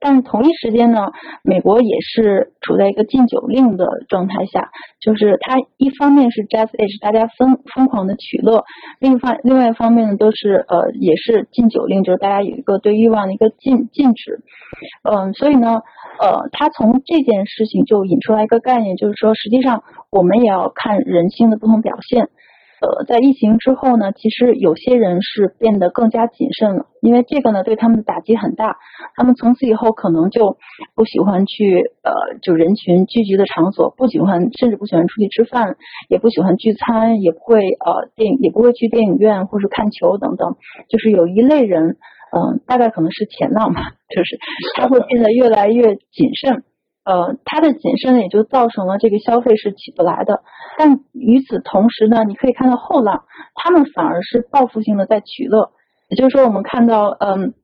[0.00, 1.08] 但是同一时间呢，
[1.42, 8.64] 美国也是处在一个禁酒令的状态下，就是它一方面是 Jazz Age，大家疯疯狂的取乐，
[9.00, 14.40] 另一方另外一方面呢，都是呃也是禁酒令，就是大家有一个对欲望的一个禁禁止，
[15.02, 15.80] 嗯，所以呢，
[16.20, 22.28] 呃，他从这件事情就引出来一个概念，就是说实际上我们也要看人性的不同表现。
[22.80, 28.76] 呃，在疫情之后呢，其实有些人是变得更加谨慎了，因为这个呢对他们的打击很大。
[29.16, 30.56] 他们从此以后可能就
[30.94, 35.76] 不喜欢去呃就人群聚集的场所，不喜欢甚至不喜欢出去吃饭，
[36.08, 40.54] 也不喜欢聚餐，也不会呃电影也不会去电影院或是看球等等。
[40.88, 41.96] 就是有一类人，
[42.30, 43.80] 嗯，大概可能是前浪吧，
[44.14, 44.38] 就是
[44.76, 46.62] 他会变得越来越谨慎。
[47.08, 50.42] 呃，他的谨慎也就造成了这个消费是起不来的。
[50.76, 55.70] 但与此同时呢，你可以看到后浪，他们反而是报复性的在取乐。
[56.10, 57.54] 也就是说，我们看到，嗯，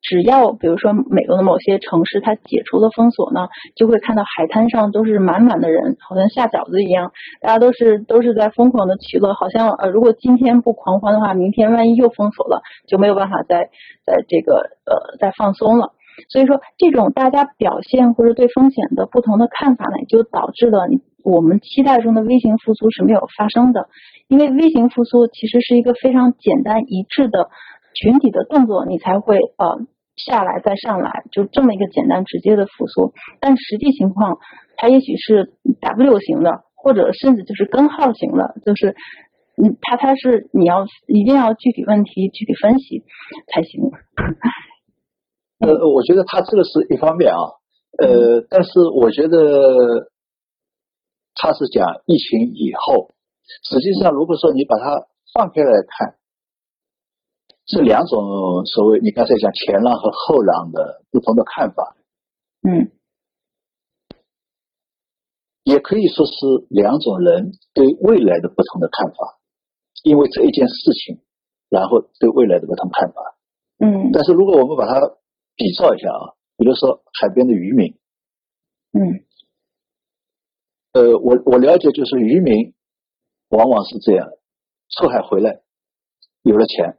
[0.00, 9.34] 只要比如说美国的某些城市它解除了封锁呢，就会看到海滩上都是满满的人，好像下饺子一样，大家都是都是在疯狂的取乐。
[9.34, 13.68] 好像呃，如果今天不狂欢的话，明天万一又封锁了，就没有办法再
[14.06, 14.54] 在这个
[14.86, 15.92] 呃再放松了。
[16.28, 20.88] 所以说，这种大家表现或者对风险的不同的看法呢，就导致了
[21.22, 23.88] 我们期待中的 V 型复苏是没有发生的。
[24.28, 27.50] 因为 V 型复苏其实是一个非常简单一致的
[27.94, 33.12] 群体的动作，你才会呃下来再上来，就这么一个简单直接的复苏。
[33.40, 34.38] 但实际情况，
[34.76, 38.96] 它也许是 W 型的，或者甚至就是根号型的，就是
[39.62, 43.04] 嗯，它它是你要一定要具体问题具体分析
[43.52, 43.80] 才行。
[45.58, 47.38] 呃，我觉得他这个是一方面啊，
[47.98, 50.10] 呃，但是我觉得
[51.34, 53.14] 他是讲疫情以后，
[53.62, 56.16] 实际上如果说你把它放开来看，
[57.64, 61.96] 这两种所谓你刚才讲前浪和后浪的不同的看法，
[62.62, 62.92] 嗯，
[65.64, 66.32] 也可以说是
[66.68, 69.38] 两种人对未来的不同的看法，
[70.04, 71.22] 因为这一件事情，
[71.70, 73.36] 然后对未来的不同看法，
[73.80, 75.16] 嗯，但是如果我们把它
[75.56, 77.96] 比照一下啊，比如说海边的渔民，
[78.92, 79.24] 嗯，
[80.92, 82.74] 呃，我我了解就是渔民
[83.48, 84.28] 往往是这样，
[84.90, 85.62] 出海回来
[86.42, 86.98] 有了钱，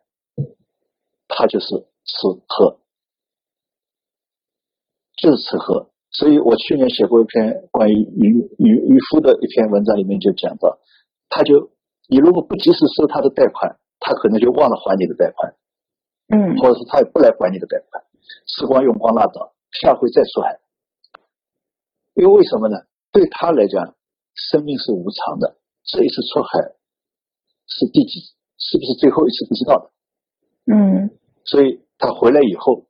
[1.27, 2.79] 他就是吃喝，
[5.17, 5.91] 就是吃喝。
[6.09, 10.79] 所以我去年写过一篇关于渔渔渔夫的一篇文章，里面就讲到，
[11.29, 11.69] 他就
[12.07, 15.53] 你如果不及时收他的贷款，他可能就忘了还你的贷款，
[16.29, 18.03] 嗯，或者是他也不来还你的贷款。
[18.47, 20.59] 吃光用光拉倒，下回再出海。
[22.15, 22.77] 因为为什么呢？
[23.11, 23.95] 对他来讲，
[24.33, 25.57] 生命是无常的。
[25.83, 26.75] 这一次出海
[27.67, 28.19] 是第几？
[28.57, 29.45] 是不是最后一次？
[29.47, 29.91] 不知道的。
[30.73, 31.11] 嗯。
[31.45, 32.85] 所以他回来以后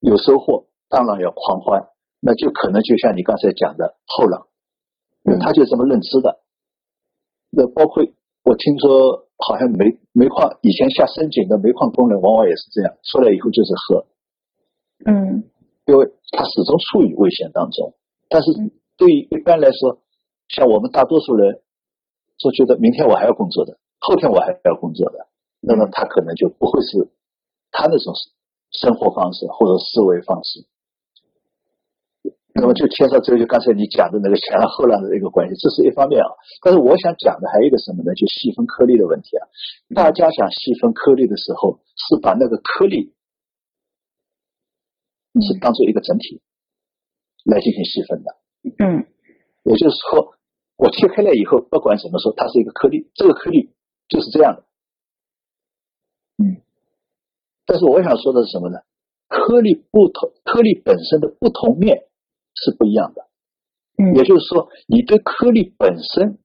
[0.00, 1.88] 有收获，当然要狂欢。
[2.20, 4.48] 那就可能就像你刚才讲的后浪，
[5.40, 6.40] 他就这么认知的。
[7.50, 8.02] 那包括
[8.42, 14.06] 我听说，好像煤煤矿以前下深井的煤矿工人，往往也是这样，出来以后就是喝。
[15.06, 15.44] 嗯，
[15.86, 17.94] 因为他始终处于危险当中，
[18.28, 18.50] 但是
[18.96, 20.00] 对于一般来说，
[20.48, 21.60] 像我们大多数人，
[22.42, 25.26] 都觉得明天我还要工作的，后天我还要工作的，
[25.60, 27.08] 那么他可能就不会是
[27.70, 28.14] 他那种
[28.70, 30.64] 生活方式或者思维方式，
[32.54, 36.28] 那么就牵涉这个就刚才你讲的那个前浪后浪的一个关系，这是一方面啊。
[36.62, 38.14] 但是我想讲的还有一个什么呢？
[38.14, 39.46] 就细分颗粒的问题啊。
[39.94, 43.12] 大家想细分颗粒的时候，是把那个颗粒。
[45.42, 46.40] 是当做一个整体
[47.44, 48.36] 来进行细分的，
[48.78, 49.06] 嗯，
[49.64, 50.34] 也就是说，
[50.76, 53.70] 我切开了以后，不管怎么说，它是一个颗粒，这个颗粒
[54.08, 54.64] 就是这样的，
[56.38, 56.62] 嗯。
[57.66, 58.78] 但是我想说的是什么呢？
[59.28, 62.06] 颗粒不同，颗粒本身的不同面
[62.54, 63.26] 是不一样的，
[63.98, 64.14] 嗯。
[64.14, 66.38] 也就是说，你对颗粒本身，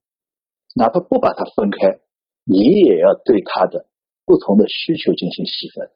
[0.75, 1.99] 哪怕不把它分开，
[2.43, 3.85] 你也要对它的
[4.25, 5.91] 不同的需求进行细分，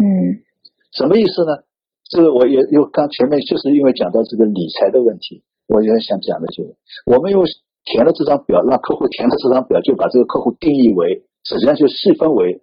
[0.00, 0.44] 嗯。
[0.92, 1.64] 什么意思呢？
[2.08, 6.76] 这个我也又刚前面就是因为讲到这个理财的问题，我也想讲的就是，
[7.06, 7.42] 我们用
[7.84, 12.62] 填了这张表，让客户填了这张表，就把这个客户定义为，实际上就细分为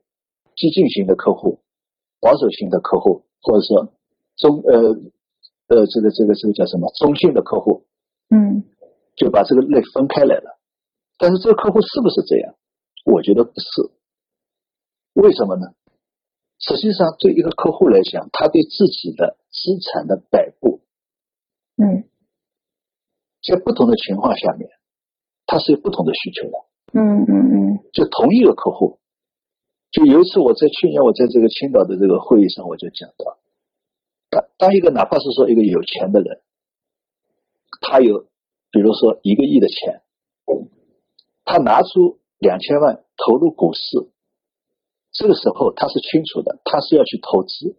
[0.56, 1.60] 激进型的客户、
[2.22, 3.92] 保守型的客户，或者说
[4.38, 4.78] 中呃
[5.68, 7.86] 呃这个这个这个叫什么中性的客户，
[8.30, 8.63] 嗯，
[9.15, 10.60] 就把这个类分开来了。
[11.18, 12.54] 但是这个客户是不是这样？
[13.06, 13.89] 我觉得不是。
[15.13, 15.74] 为什么呢？
[16.60, 20.82] 实际上，对一个客户来讲，他对自己的资产的摆布，
[21.78, 22.04] 嗯，
[23.41, 24.69] 在不同的情况下面，
[25.45, 26.58] 他是有不同的需求的。
[26.91, 27.80] 嗯嗯嗯。
[27.93, 29.00] 就同一个客户，
[29.89, 33.39] 就有一次我在去年我在这个青岛的这个会议上，我就讲到，
[34.30, 36.41] 当当一个哪怕是说一个有钱的人，
[37.80, 38.28] 他有
[38.69, 40.02] 比如说一个亿的钱，
[41.45, 44.10] 他拿出两千万投入股市。
[45.12, 47.75] 这个时候他是清楚的，他是要去投资，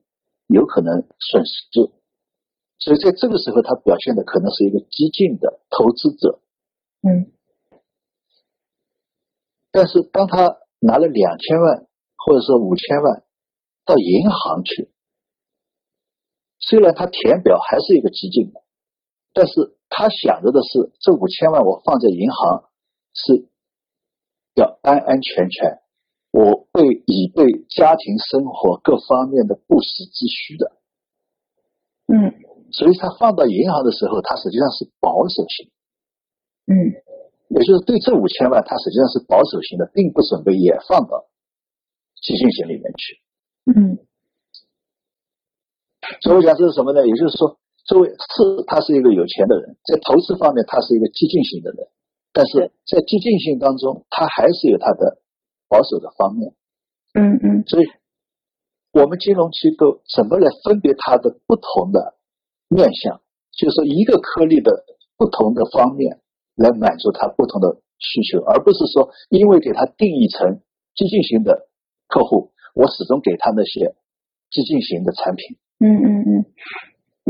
[0.48, 1.90] 有可能损失，
[2.78, 6.40] 所以在这个时候他表现的可能是一个激进的投资者，
[7.02, 7.30] 嗯，
[9.70, 13.22] 但是当他拿了两千万或者说五千万
[13.84, 14.90] 到银行去，
[16.58, 18.60] 虽然他填表还是一个激进的，
[19.32, 22.70] 但是他想着的是这五千万我放在银行
[23.14, 23.48] 是
[24.54, 25.80] 要安安全全。
[26.32, 30.72] 我会以对家庭生活各方面的不时之需的，
[32.06, 32.30] 嗯，
[32.70, 35.66] 所以他放到银行的时候，他实际上是保守型，
[36.70, 36.94] 嗯，
[37.48, 41.26] 也就是对这五千万，他实际上是保守型的，并不准备也放到
[42.22, 43.18] 激进型里面去，
[43.74, 43.98] 嗯，
[46.22, 47.04] 所以我讲这是什么呢？
[47.04, 51.88] 也就是说，作为是他是一个有钱的人，在投资方面他是一个激进型的人，
[52.32, 55.18] 但是在激进性当中，他还是有他的。
[55.70, 56.52] 保守的方面，
[57.14, 57.86] 嗯嗯，所以
[58.92, 62.18] 我们金融机构怎么来分别它的不同的
[62.66, 63.22] 面向？
[63.54, 64.84] 就是说，一个颗粒的
[65.16, 66.18] 不同的方面
[66.56, 70.60] 来满足它不同的需求，而不是说因为给它定义成
[70.94, 71.68] 激进型的
[72.08, 73.94] 客户，我始终给他那些
[74.50, 75.56] 激进型的产品。
[75.78, 76.44] 嗯嗯嗯。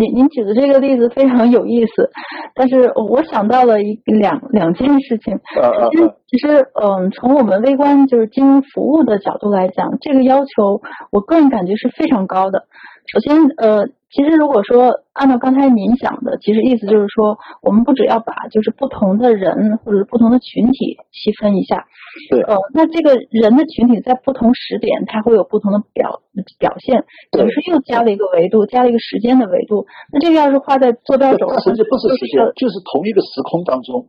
[0.01, 2.09] 您您举的这个例子非常有意思，
[2.55, 5.39] 但是我想到了一两两件事情。
[5.55, 10.81] 首先，其实嗯，从我们微观就是金融服务的角度来讲，这个要求
[11.13, 12.65] 我个人感觉是非常高的。
[13.07, 21.87] 首先，呃，其实如果说按照刚才您讲的，其实意思就是说，我们不只要把就是不同的人或者是不同的群体细分一下，
[22.31, 26.23] 对，呃，那这个人的群体在不同时点，它会有不同的表
[26.59, 29.87] 表现，等于是又加了一个维度，加了一个时间的维度。
[30.13, 34.07] 那这个要是画在坐标轴，甚至不是时间，就是同一个时空当中，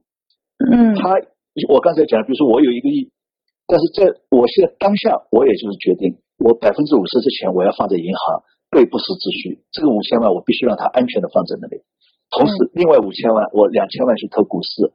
[0.71, 1.17] 嗯，他
[1.69, 3.09] 我刚才讲，比如说我有一个亿，
[3.65, 8.43] 但是在我现在当下，我也就是决定，我百分之五十的钱我要放在银行。
[8.71, 11.83] 备不时之需，这个五千万我必须让它安全的放在那里。
[12.31, 14.93] 同时，另外五千万我两千万去投股市，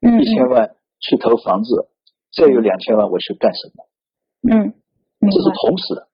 [0.00, 1.88] 一千万去投房子，
[2.32, 3.84] 再有两千万我去干什么？
[4.48, 4.72] 嗯，
[5.20, 6.08] 这是同时的。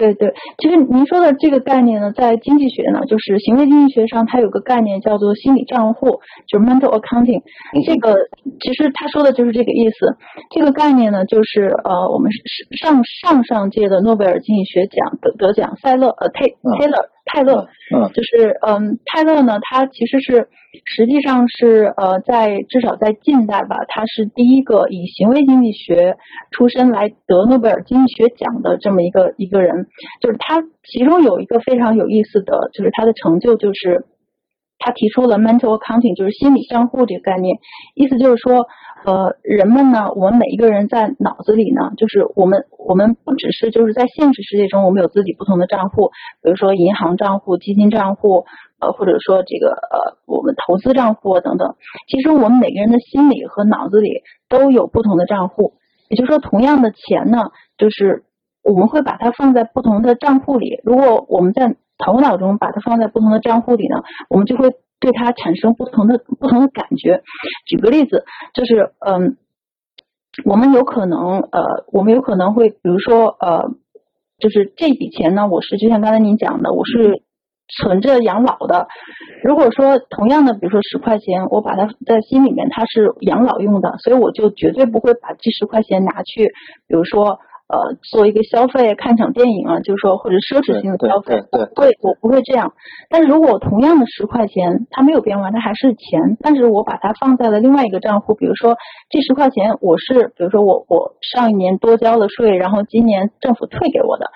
[0.00, 7.42] 对对，其实您说的这个概念呢，在经济学呢，就是行为经济学上，它有个概念叫做心理账户，就是 mental accounting。
[7.84, 8.16] 这个
[8.60, 10.16] 其实他说的就是这个意思。
[10.50, 12.32] 这个概念呢，就是呃，我们
[12.80, 16.46] 上上上届的诺贝尔经济学奖得得奖塞勒呃泰
[17.24, 17.68] 泰勒。
[17.94, 20.48] 嗯，就是嗯，泰勒呢，他其实是
[20.84, 26.16] 实际上是呃，在至少在近代吧，他是第一个以行为经济学
[26.50, 29.86] 出身来得诺贝尔经济学奖的这么一个一个人。
[30.20, 34.04] 就是他其中有一个非常有意思的就是他的成就，就是
[34.78, 37.56] 他提出了 mental accounting，就是心理账户这个概念，
[37.94, 38.66] 意思就是说。
[39.04, 46.10] 呃，人们呢，我们每一个人在脑子里呢，就是我们我们不只是就是在现实世界中，我们有自己不同的账户，
[46.42, 48.44] 比如说银行账户、基金账户，
[48.78, 51.76] 呃，或者说这个呃我们投资账户等等。
[52.08, 55.74] 其实我们每个人的心里和脑子里都有不同的账户，
[56.08, 57.38] 也就是说，同样的钱呢，
[57.78, 58.24] 就是
[58.62, 60.80] 我们会把它放在不同的账户里。
[60.84, 64.74] 如果我们在头脑中把它放在不同的账户里呢，我们就会。
[65.00, 67.22] 对它产生不同的不同的感觉。
[67.66, 68.24] 举个例子，
[68.54, 69.38] 就是嗯，
[70.44, 73.70] 我们有可能呃，我们有可能会，比如说呃，
[74.38, 77.22] 就是这笔钱呢，我是就像刚才您讲的，我是
[77.68, 78.86] 存着养老的。
[79.42, 86.44] 如果说同样的，比如说十块钱，我把它在心里面它是养老用的，所以我就绝对不会把这十块钱拿去，
[86.86, 87.40] 比如说。
[87.70, 92.74] 呃，做一个消费，看场电影啊，就是说或者奢侈性的消费，对，会我不会这样。
[93.08, 98.76] 但是如果同样的十块钱，它没有变化，它还是钱，但是我把它放在了另外一个账户，比如说
[99.08, 104.26] 这十块钱我是，比如说我我上一年多交了税，然后今年政府退给我的，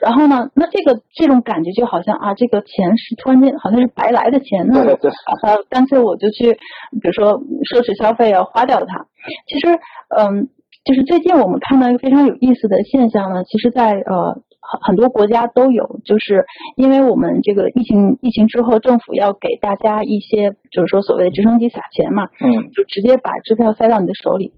[0.00, 9.04] 然后呢，那这个这种感觉就好像啊，这个钱是突然间好像是白来的钱，那我把它干脆我就去，比如说奢侈消费啊，花掉它。
[9.46, 9.68] 其实，
[10.16, 10.48] 嗯。
[10.88, 24.54] 就是最近我们看到一个非常有意思的现象呢，其实，在呃很很多国家都有，就是因为我们这个疫情疫情之后，政府要给大家一些，就是说所谓的直升机撒钱嘛，嗯，就直接把支票塞到你的手里，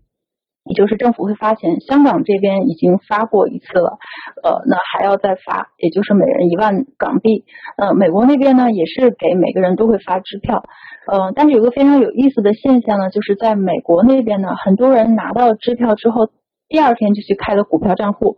[0.64, 1.80] 也就是政府会发钱。
[1.80, 3.98] 香港这边已经发过一次了，
[4.42, 7.44] 呃，那还要再发，也就是每人一万港币。
[7.76, 10.64] 呃，美国那边呢也是给每个人都会发支票。
[11.10, 16.28] 嗯，但是有个非常有意思的现象呢，就是在美国那边呢，很多人拿到支票之后，
[16.68, 18.36] 第二天就去开了股票账户，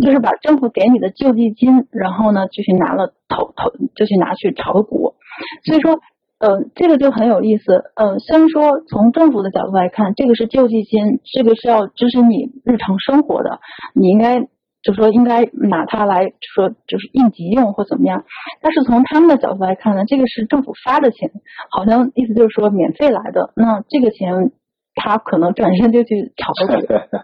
[0.00, 5.14] 就是把政府给你的救济金，然后呢就去拿了投投，就去拿去炒股。
[5.64, 5.98] 所以说，
[6.42, 7.84] 呃，这个就很有意思。
[7.94, 13.60] 呃，虽然说从政府的角度来看，这个是救济金，这个是要支持你日常生活的，
[13.94, 14.48] 你应该。
[14.84, 18.24] 就说应该拿它来说，就是应急用或怎么样。
[18.60, 21.30] 但是从他们的角度来看呢，这个是政府发的钱，
[21.70, 23.52] 好像意思就是说免费来的。
[23.54, 24.50] 那这个钱
[24.96, 26.72] 他可能转身就去炒股。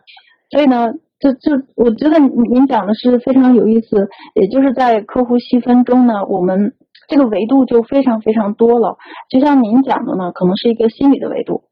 [0.55, 4.09] 所以呢，就就我觉得您讲的是非常有意思。
[4.37, 6.75] 也就是在客户细分中呢，我们
[7.09, 8.97] 这个维度就非常非常多了。
[9.29, 11.65] 就像您讲的呢，可能是一个心理的维度，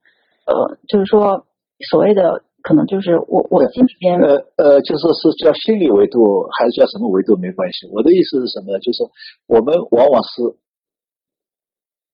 [0.47, 1.47] 呃，就是说
[1.91, 2.43] 所谓的。
[2.67, 6.19] 可能就是我我心里边呃呃，就是是叫心理维度
[6.59, 7.87] 还是叫什么维度没关系。
[7.93, 8.81] 我的意思是什么呢？
[8.81, 9.05] 就是
[9.47, 10.59] 我们往往是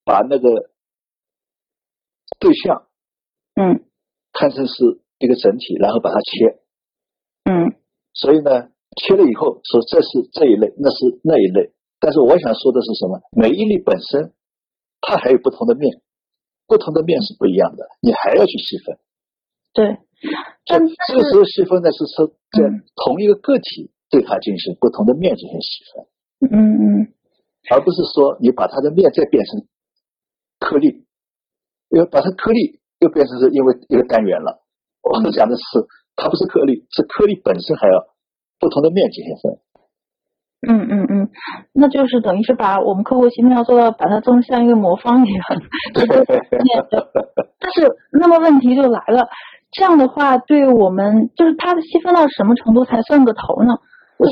[0.05, 0.69] 把那个
[2.39, 2.85] 对象
[3.55, 3.81] 嗯
[4.35, 6.61] 看成是一个整体，然后把它切
[7.45, 7.75] 嗯，
[8.13, 8.69] 所以呢，
[9.01, 11.73] 切了以后说这是这一类，那是那一类。
[12.03, 13.23] 但是我想说的是什么？
[13.31, 14.35] 每一粒本身
[15.01, 16.03] 它还有不同的面，
[16.67, 18.99] 不同的面是不一样的，你还要去细分。
[19.73, 19.99] 对。
[20.65, 22.63] 这这个时候细分呢，是说在
[22.95, 26.51] 同一个个体对它进行不同的面进行细分。
[26.51, 27.15] 嗯嗯，
[27.71, 29.67] 而不是说你把它的面再变成
[30.61, 31.07] 颗粒，
[31.91, 34.63] 因为把它颗粒又变成是因为一个单元了。
[35.03, 35.63] 我们讲的是
[36.15, 38.15] 它不是颗粒，是颗粒本身还要
[38.61, 39.59] 不同的面进行分。
[40.67, 41.29] 嗯嗯嗯，
[41.73, 45.43] 那就是等于是把我们客户心态要做到把它做成像一个魔方一样。
[47.59, 49.29] 但是那么问题就来了，
[49.73, 53.75] 这样的话对我们就是它的细分到什么程度才算个头呢？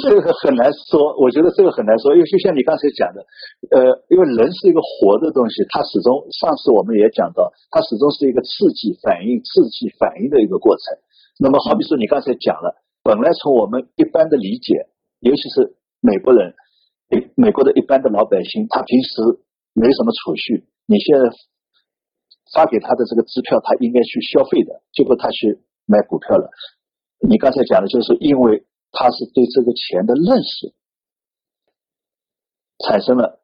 [0.06, 3.26] 这个很难说，我觉得这个很难说，因为就像你刚才讲的，
[3.74, 10.94] 呃，因为人是一个活的东西，它始终上次我们也讲到，它始终是一个刺激反应、刺激反应的一个过程。
[11.42, 14.86] 那么好比说你刚才讲了，本来从我们一般的理解，
[15.18, 16.54] 尤其是美国人，
[17.36, 19.22] 美国的一般的老百姓，他平时
[19.72, 21.30] 没什么储蓄，你现在
[22.52, 26.50] 发给他的这个支票，他应该去消费的，结果他去买股票了。
[27.28, 28.66] 你刚才讲的就是因为。
[28.92, 30.74] 他是对这个钱的认识
[32.84, 33.40] 产生了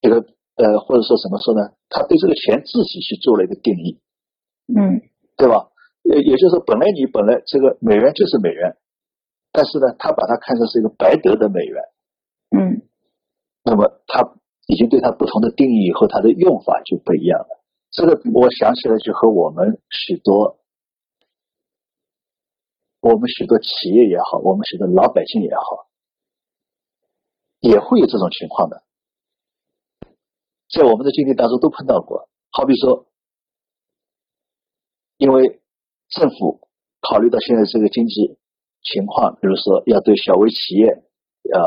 [0.00, 0.24] 这个
[0.54, 1.74] 呃，或者说怎么说呢？
[1.88, 3.98] 他对这个钱自己去做了一个定义，
[4.68, 5.02] 嗯，
[5.36, 5.72] 对吧？
[6.04, 8.76] 也也就是说，本来你本来这个美元就是美元，
[9.52, 11.82] 但是呢，他把它看成是一个白得的美元，
[12.56, 12.88] 嗯，
[13.62, 14.34] 那么他
[14.66, 17.62] 已经对它不同的定义以后，它的用法就不一样了。
[17.90, 20.58] 这个我想起来就和我们许多。
[23.02, 25.90] 我们许多企业也好，我们许多老百姓也好，
[27.58, 28.84] 也会有这种情况的，
[30.70, 32.28] 在我们的经历当中都碰到过。
[32.50, 33.08] 好比说，
[35.16, 35.60] 因为
[36.10, 36.60] 政府
[37.00, 38.38] 考虑到现在这个经济
[38.82, 40.86] 情况，比如说要对小微企业
[41.52, 41.60] 要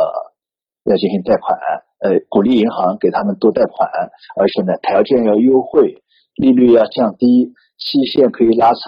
[0.91, 1.57] 要进行贷款，
[1.99, 3.89] 呃，鼓励银行给他们多贷款，
[4.36, 6.03] 而且呢，条件要优惠，
[6.36, 8.82] 利率要降低，期限可以拉长。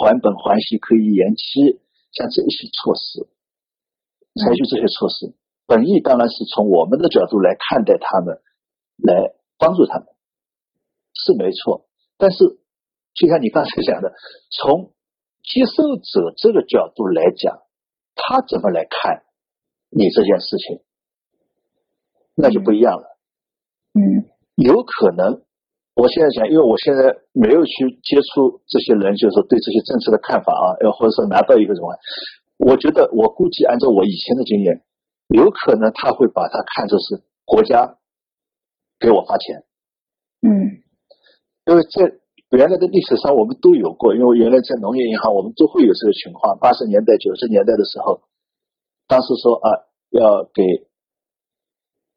[0.00, 1.80] 还本还息可以延期，
[2.12, 3.26] 像这一些措施，
[4.38, 5.34] 采取这些措施，
[5.66, 8.38] 本意当然是从我们的角度来看待他们，
[8.98, 10.06] 来帮助他们，
[11.14, 11.88] 是没错。
[12.16, 12.60] 但是，
[13.14, 14.12] 就像你刚才讲的，
[14.50, 14.92] 从
[15.48, 17.62] 接受者这个角度来讲，
[18.14, 19.24] 他怎么来看
[19.88, 20.82] 你这件事情，
[22.36, 23.18] 那就不一样了。
[23.94, 25.42] 嗯，有可能。
[25.94, 31.96] 我现在讲，因为我现在没有去接触这些人，就是说对这些政策的看法啊，要或者说拿到一个什么，
[32.58, 34.84] 我觉得我估计按照我以前的经验，
[35.26, 37.98] 有可能他会把它看作是国家
[39.00, 39.64] 给我发钱，
[40.42, 40.84] 嗯，
[41.66, 42.14] 因为在
[42.50, 48.22] 原来的历史上我们都有过，因为原来在农业银行我们都会有这个情况，八十年代九十年代的时候，
[49.06, 49.68] 当时说啊
[50.10, 50.62] 要给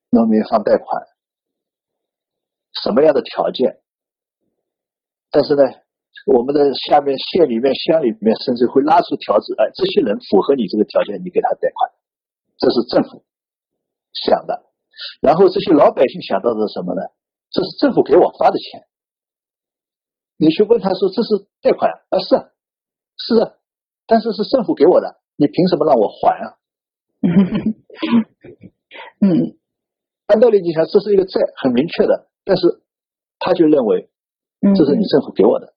[0.09, 1.03] 农民放贷款。
[2.81, 3.83] 什么样的条件？
[5.29, 5.63] 但是呢，
[6.25, 11.91] 我们的下面县里面、乡里面，甚至会拉出条子，哎，这些人符合你这个条件，你给他贷款，
[12.57, 13.23] 这是政府
[14.13, 14.71] 想的。
[15.19, 17.01] 然后这些老百姓想到的是什么呢？
[17.51, 18.87] 这是政府给我发的钱。
[20.41, 22.17] 你去问他说这是贷款啊？
[22.17, 22.49] 是啊，
[23.15, 23.53] 是啊，
[24.07, 26.57] 但是是政府给我的，你凭什么让我还啊？
[29.21, 29.53] 嗯，
[30.25, 32.29] 按道理你想，这是一个债，很明确的。
[32.43, 32.81] 但是，
[33.37, 34.09] 他就认为，
[34.75, 35.75] 这是你政府给我的，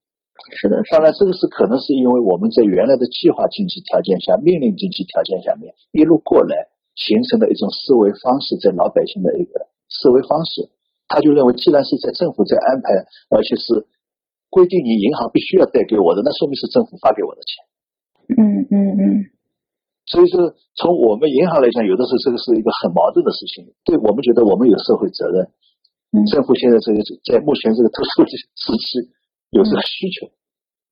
[0.57, 0.83] 是的。
[0.91, 10.71] 当然，这个是可能是因为我们在原来的计划经济条件下、命令经济条件下面一路过来形成的一种思维方式，在老百姓的一个思维方式，
[11.07, 12.89] 他就认为，既然是在政府在安排，
[13.29, 13.87] 而且是
[14.55, 17.67] 规定你银行必须要贷给我的，那说明是政府发给我的钱。
[18.39, 19.03] 嗯嗯嗯。
[20.07, 23.75] 所以说，从我们银行来讲，有的时候这个是一个很矛盾的事情。
[23.83, 25.51] 对我们觉得我们有社会责任。
[26.31, 29.11] 政府现在这个在目前这个特殊的时期
[29.51, 30.31] 有这个需求，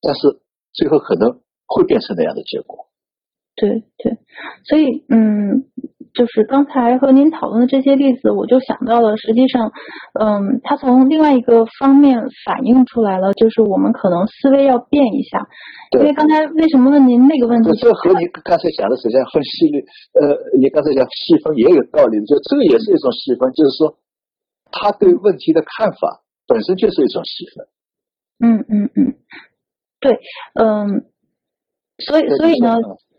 [0.01, 0.43] 但是
[0.73, 2.89] 最后可能会变成那样的结果。
[3.55, 4.19] 对对，
[4.65, 5.71] 所以嗯，
[6.15, 9.73] 就是刚才和您讨论的这些例子，我就想到了，实际上，
[10.21, 15.47] 嗯，它从另外一个方面反映出来了，就是我们可能思维要变一下。
[15.99, 17.71] 因为刚才为什么问您那个问题？
[17.81, 19.81] 这和您刚才讲的实际上分析率，
[20.21, 23.97] 呃，你刚才讲细分也有道理，就这个也是一种细分，就是说。
[24.75, 27.67] 他对问题的看法本身就是一种细分。
[28.41, 29.15] 嗯嗯嗯，
[30.01, 30.19] 对，
[30.55, 31.05] 嗯，
[31.99, 32.79] 所以所以呢，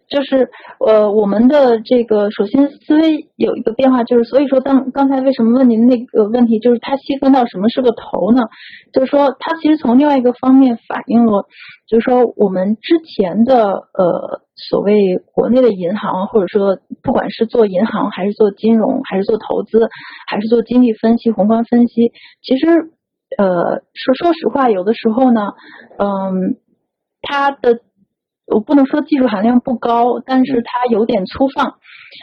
[0.10, 0.50] 就是
[0.86, 8.44] 呃，我们的这个首先思维有一个变化，就是所以说当刚才为什么问您那个问题，就是它细分到什么是个头呢？
[8.92, 11.46] 就是说它其实从另外一个方面反映了，
[11.88, 14.42] 就是说我们之前的呃。
[14.56, 19.90] 所谓国内的银行，或者说不管是做银行，还是做金融，还是做投资，
[20.28, 22.12] 还是做经济分析、宏观分析，
[22.44, 22.68] 其实，
[23.36, 25.54] 呃，说说实话，有的时候呢，
[25.98, 26.58] 嗯，
[27.24, 27.80] 它的
[28.46, 31.76] 我不能说技术含量不高，但是它有点粗放。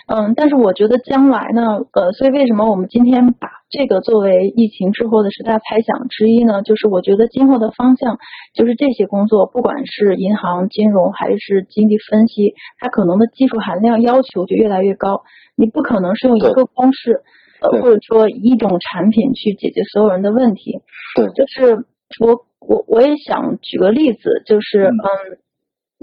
[0.07, 6.63] 嗯，但是我觉得将来呢，呃，所以为什么我们今天把这个作为疫情之后的十大猜想之一呢？
[6.63, 8.19] 就是我觉得今后的方向
[8.55, 15.23] 就是这些工作，不管是银行、金融还是经济分析，它可能的技术含量要求就越来越高。
[15.57, 17.23] 你不可能是用一个公式，
[17.61, 20.81] 呃，或者说一种产品去解决所有人的问题。
[21.17, 21.87] 对，就是
[22.21, 25.39] 我我我也想举个例子，就是嗯。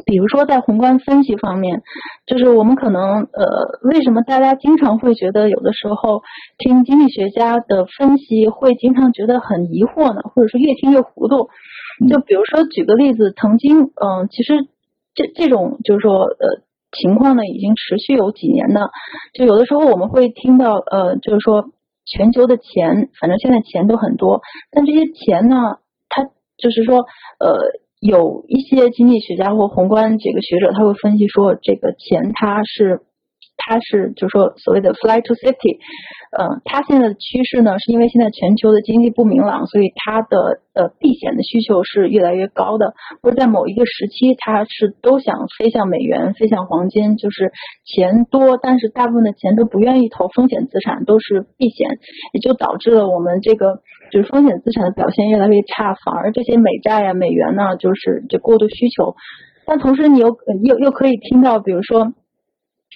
[0.06, 1.82] 比如说，在宏观分析方面，
[2.28, 6.22] 就是我们可能呃，为什么大家经常会觉得有的时候
[6.60, 10.22] 听经济学家的分析会经常觉得很疑惑呢？
[10.34, 11.50] 或者说越听越糊涂？
[12.08, 14.68] 就比如说举个例子，曾经嗯，其实
[15.16, 18.92] 这这种就是说呃情况呢，已经持续有几年了。
[19.34, 21.72] 就有的时候我们会听到呃，就是说
[22.06, 24.42] 全球的钱，反正现在钱都很多，
[24.72, 25.56] 但这些钱呢，
[26.08, 26.24] 它
[26.56, 27.00] 就是说
[27.40, 27.87] 呃。
[28.00, 33.02] 有一些经济学家或宏观这个学者，他会分析说，这个钱它是。
[33.60, 35.82] 它是就是说所谓的 fly to safety，
[36.32, 47.52] 嗯，它现在的趋势呢，是因为现在全球的经济不明朗，所以它的呃避险的需求是越来越高的，或者在某一个时期，它是都想飞向美元、飞向黄金，就是
[47.84, 51.98] 钱多，但是大部分的钱都不愿意投风险资产，都是避险，
[52.34, 53.82] 也就导致了我们这个
[54.12, 59.16] 就是风险资产的表现越来越差，反而这些美债啊、美元呢，就是就过度需求，
[59.66, 62.14] 但同时你又又又可以听到，比如说。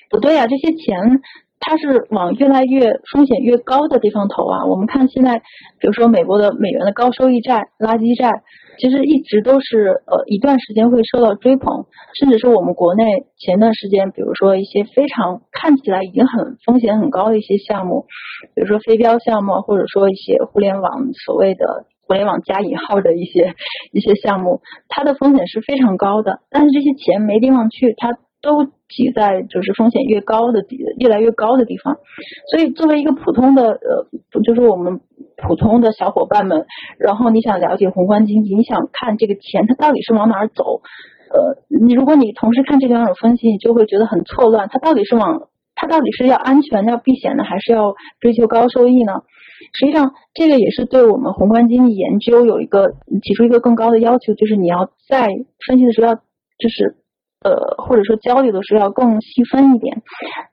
[0.10, 1.22] 不对呀，这些钱
[1.60, 4.66] 它是往越来越风险越高的地方投啊。
[4.66, 5.40] 我们看现在，
[5.80, 8.30] 比如说美国的美元的高收益债、垃圾债，
[8.82, 11.86] 其实一直都是呃一段时间会受到追捧，
[12.18, 13.04] 甚至是我们国内
[13.38, 18.08] 前段时间，比如说一些非常看起来已经很风险很高的一些项目，
[18.56, 23.54] 比如说非标项目，或者说一些互联网所谓的互联网加引号的一些
[23.94, 28.10] 一些项目，它的风险是非常高的，但是这些钱没地方去，它。
[28.42, 31.98] 都挤在就是风险越高的地越来越高的地方，
[32.50, 35.00] 所以作为一个普通的呃，就是我们
[35.38, 36.66] 普通的小伙伴们，
[36.98, 40.82] 然后你想了解宏观经济，你想看这个钱它到底是往哪儿走，
[41.32, 49.22] 呃，你如果你同时看这两种分析，你就会觉得很错乱，它到底是往它到底是要安全要避险呢，还是要追求高收益呢？
[49.74, 55.28] 实际上，这个也是对我们宏观经济研究有一个提出一个更高的要求，就是你要在
[55.68, 56.98] 分析的时候要就是。
[57.44, 60.02] 呃，或者说交易的时候要更细分一点。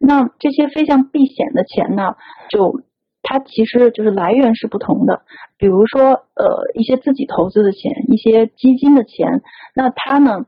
[0.00, 2.16] 那这些飞向避险的钱呢，
[2.50, 2.80] 就
[3.22, 5.22] 它其实就是来源是不同的。
[5.58, 9.42] 比如说，呃，一些自己投资的钱，一些基金的钱，
[9.74, 10.46] 那它呢，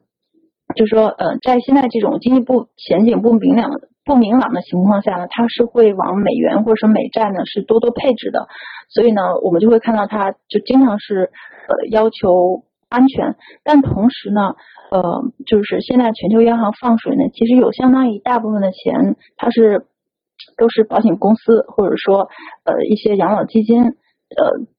[0.75, 8.49] 就是说，呃，在现在这种经济不前景不明朗的不明朗的情况下呢，它是会往美元或者说美债呢是多多配置的。
[8.89, 11.31] 所以呢，我们就会看到它就经常是
[11.69, 14.55] 呃要求安全，但同时呢。
[14.93, 19.87] 呃，就是现在全球央行放水呢，其实有相当一大部分的钱，它是
[20.57, 22.29] 都是保险公司或者说
[22.65, 23.95] 呃一些养老基金，呃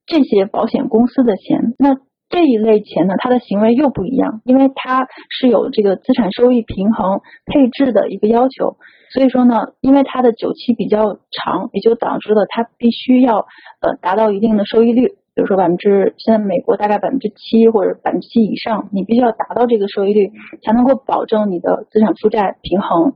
[0.06, 1.76] 这些保险公司的钱。
[1.80, 1.96] 那
[2.28, 8.76] 这一类钱呢，它的行为又不一样，因为它是有这个资产收益平衡配置的一个要求，
[9.14, 13.46] 所以说呢，因为它的久期比较长，也就导致了它必须要
[13.80, 15.14] 呃达到一定的收益率。
[15.34, 20.30] 比如说百分之，现在美国大概百分之七或者百分之七以上，你必须要达到这个收益率，
[20.62, 23.14] 才能够保证你的资产负债平衡。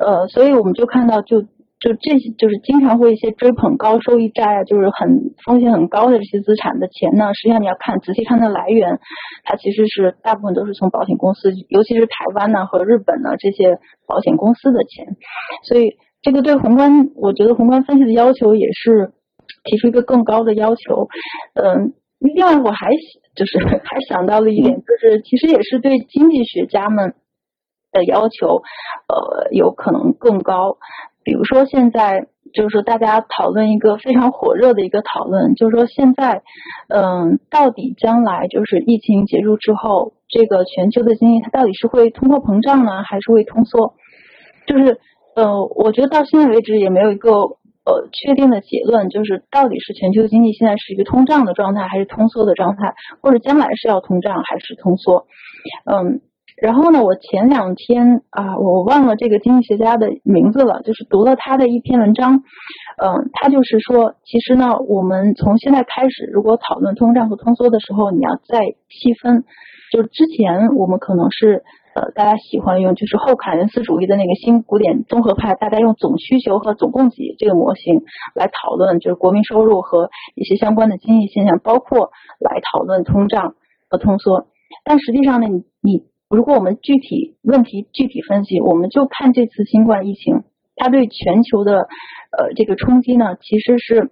[0.00, 8.98] 呃，所以我们就看到，就就这些，就是经常会一些追捧高收益债啊，就是很风险很高的这些资产的钱呢，实际上你要看仔细看它的来源，
[9.44, 15.06] 它其实是大部分都是从保险公司，尤其是台湾呢和日本呢这些保险公司的钱。
[15.68, 15.92] 所以
[16.22, 19.12] 这个对宏观，我觉得宏观分析的要求也是。
[19.64, 21.08] 提出一个更高的要求，
[21.54, 22.90] 嗯，另外我还
[23.34, 27.14] 就是 还想到了一点，就是其实也是对经济学家们
[27.92, 28.62] 的要求，
[29.08, 30.78] 呃，有可能更高。
[31.24, 36.42] 比如说现在就是说大家讨论一个非常火热的一个讨论，就是说现在，
[36.88, 43.94] 嗯，到底将来就是疫情结束之后，这个全球的经济它到底是会通货膨胀呢，还是会通缩？
[44.66, 44.98] 就是，
[45.36, 47.30] 呃，我觉得到现在为止也没有一个。
[47.84, 55.26] 呃，确定的结论就是到底是全球经济现在是一个通胀的状态，还是通缩的状态，或者将来是要通胀还是通缩？
[55.90, 56.20] 嗯，
[56.62, 62.44] 然后呢，我前两天啊，我忘了这个经济学家的名字了，就是读了他的一篇文章，
[63.02, 69.42] 嗯，他就是说，其实呢，我们从现在开始，如果讨论通胀和通缩的时候，你要再细分，
[69.90, 71.64] 就之前我们可能是。
[71.94, 78.02] 呃，大家喜欢用就是后凯恩斯主义的那个新古典综合派，大家用总需求和总供给这个模型
[78.34, 83.54] 来讨论，就是国民收入和一些相关的经济现象，包括来讨论通胀
[83.90, 84.46] 和通缩。
[84.84, 90.44] 但实际上呢，你你如果我们具体问题具体分析，我们就看这次新冠疫情，
[90.76, 94.10] 它对全球的呃这个冲击呢，其实是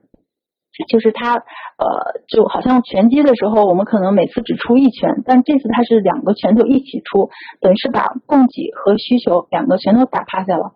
[0.87, 1.43] 就是它
[1.81, 10.73] 呃就好像拳击的时候，我们可能每次只出一拳，但这次它是两个拳头一起出，等于是把供给和需求两个全都打趴下了。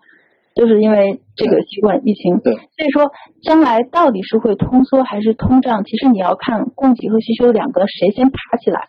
[0.54, 3.10] 就是因为这个新冠疫情，对，所以说
[3.42, 8.88] 将来到底是会通缩还是通胀，其实你要看供给和需求两个谁先爬起来。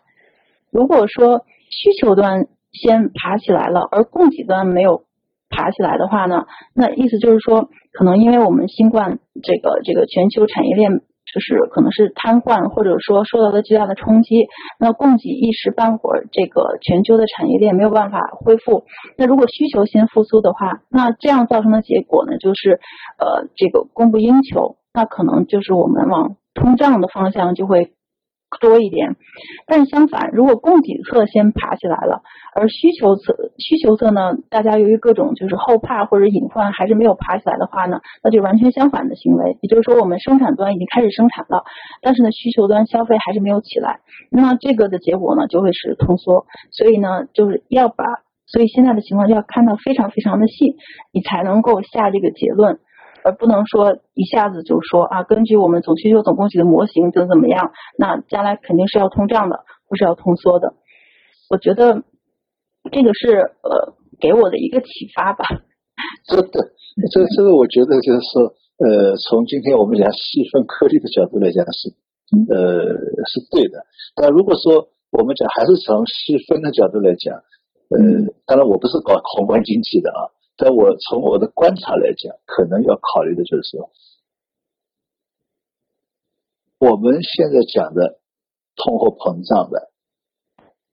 [0.71, 5.03] 如果说需求端先爬起来了，而供给端没有
[5.49, 11.01] 爬起来的话呢，那意思就是说，可能因为我们新冠这个这个全球产业链。
[11.35, 14.47] 就是可能是瘫痪，或者说受到了巨大的冲击，
[14.79, 18.85] 那供给一时半会儿这个全球的产业链没有办法恢复。
[19.17, 22.79] 那如果需求先复苏的话，那这样造成的结果呢，就是
[23.19, 27.91] 呃这个供不应求，那可能就是我们往通胀的方向就会。
[28.59, 29.15] 多一点，
[29.67, 32.21] 但是相反，如果供给侧先爬起来了，
[32.55, 41.63] 而需求侧需求侧呢，大家由于各种就是后怕或者隐患还是没有爬起来的话呢，那就完全相反的行为，也就是说我们生产端已经开始生产了，
[42.01, 43.99] 但是呢需求端消费还是没有起来，
[44.29, 48.05] 那这个的结果呢就会是通缩，所以呢就是要把，
[48.45, 50.75] 所以现在的情况要看到非常非常的细，
[51.11, 52.79] 你才能够下这个结论。
[53.25, 60.75] 而不能说一下子就说啊，根据我们总需求总供给的模型怎怎么样，那将来肯定是要通胀的，不是要通缩的。
[61.49, 62.03] 我觉得
[62.91, 63.33] 这个是
[63.65, 65.43] 呃给我的一个启发吧。
[66.29, 66.43] 这个
[67.09, 71.89] 这这个我觉得就是说，呃，从今天我们讲细分颗粒的角度来讲是
[72.53, 72.85] 呃
[73.25, 73.81] 是对的。
[74.15, 77.33] 但如果说我们讲还是从细分的角度来讲，
[77.89, 77.97] 呃，
[78.45, 80.29] 当然我不是搞宏观经济的啊。
[80.57, 83.91] 在我从我的观察来讲，可能要考虑的就是说，
[86.79, 88.21] 我们现在讲的
[88.75, 89.91] 通货膨胀的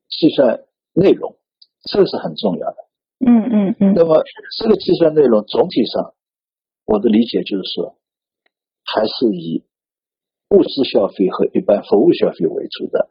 [0.09, 1.37] 计算内容，
[1.83, 2.77] 这个是很重要的。
[3.25, 3.95] 嗯嗯嗯。
[3.95, 4.25] 那么
[4.59, 6.13] 这个计算内容总体上，
[6.85, 7.97] 我的理解就是说，
[8.85, 9.65] 还是以
[10.51, 13.11] 物质消费和一般服务消费为主的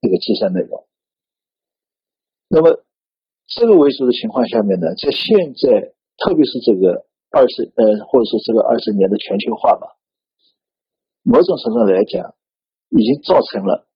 [0.00, 0.84] 一个计算内容。
[2.48, 2.82] 那么。
[3.50, 9.98] 这个为主的情况下面呢，在现在，特别是这个二十呃，或者说这个二十年的全球化吧，
[11.24, 12.36] 某种程度来讲，
[12.90, 13.88] 已经造成了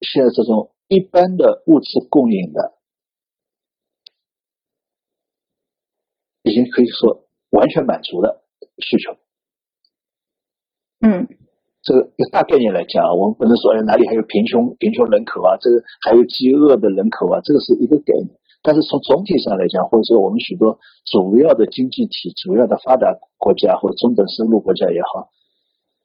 [0.00, 2.72] 现在这种一般的物质供应的，
[6.42, 8.42] 已经可以说完全满足了
[8.78, 9.18] 需求。
[11.00, 11.28] 嗯，
[11.82, 18.39] 这个一个大概念来讲啊，我们不能说哎哪里还有贫穷贫穷人口啊，这个还有饥饿的人口啊，这个是一个概念。
[18.62, 25.30] 但是从总体上来讲，或者说我们许多主要的经济体、主要的发达国家或者中等收入国家也好，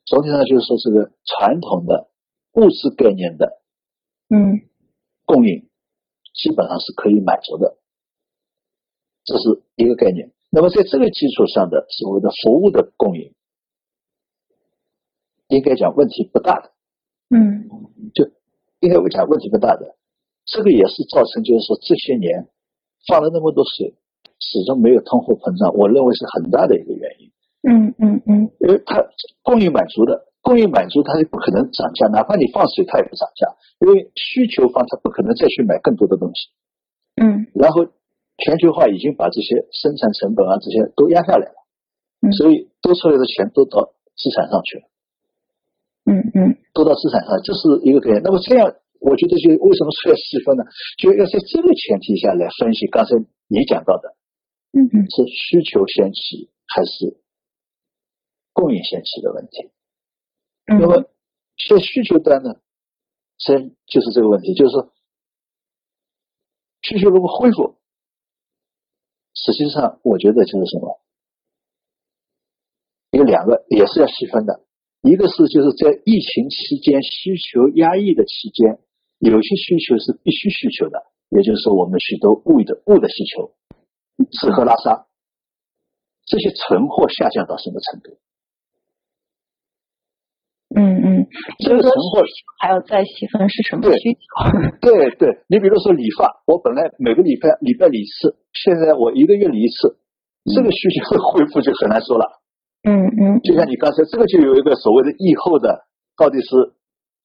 [0.05, 2.07] 总体上就是说这个传统的
[2.53, 3.59] 物质概念的，
[4.29, 4.61] 嗯，
[5.25, 5.67] 供应
[6.33, 7.77] 基本上是可以满足的，
[9.25, 10.31] 这是一个概念。
[10.49, 13.33] 那么在这个基础上的所谓的服务的供应，
[15.49, 16.71] 应该讲问题不大的，
[17.35, 17.69] 嗯，
[18.13, 18.31] 就
[18.79, 19.97] 应该讲问题不大的。
[20.45, 22.47] 这个也是造成，就是说这些年
[23.07, 23.95] 放了那么多水，
[24.39, 27.31] 始终没有通货膨胀，我认为是很大的一个原因。
[27.65, 29.01] 嗯嗯嗯，因为它
[29.41, 33.49] 供应满足的，供应满足它就不可能涨价，哪怕你放水它也不涨价，
[33.81, 36.53] 因为需求方它不可能再去买更多的东西。
[37.17, 37.85] 嗯，然后
[38.37, 44.83] 全球化已经把这些生产成本啊这些都压下来了，所以多出来的钱都到资产上去了。
[46.05, 48.21] 嗯嗯，都到资产上，这是一个概念。
[48.21, 48.75] 那么这样。
[48.99, 50.63] 我觉得就为什么说要细分呢？
[50.97, 52.87] 就要在这个前提下来分析。
[52.87, 53.15] 刚才
[53.47, 54.15] 你讲到的，
[54.71, 57.21] 嗯嗯，是需求先起还是
[58.51, 59.69] 供应先起的问题。
[60.65, 61.03] 那么
[61.69, 62.61] 在需求端呢，
[63.37, 64.93] 先就是这个问题，就是说
[66.81, 67.77] 需求如果恢复，
[69.35, 70.99] 实际上我觉得就是什么，
[73.11, 74.65] 有两个也是要细分的，
[75.01, 78.79] 一个是就是在疫情期间需求压抑的期间。
[79.19, 80.99] 有些需求是必须需求的，
[81.29, 83.51] 也就是说，我们许多物的物的需求，
[84.31, 85.07] 吃喝拉撒，
[86.25, 88.17] 这些存货下降到什么程度？
[90.75, 91.27] 嗯嗯，
[91.59, 92.21] 这个存货
[92.59, 94.19] 还要再细分是什么需求？
[94.83, 99.97] 对对，你比如说理发，我本来每个礼拜礼拜理一次，现在我一个月理一次，
[100.53, 102.41] 这个需求恢复就很难说了。
[102.83, 105.87] 嗯嗯，就像你刚才这个就有一个所谓的疫后的，
[106.17, 106.75] 到底是？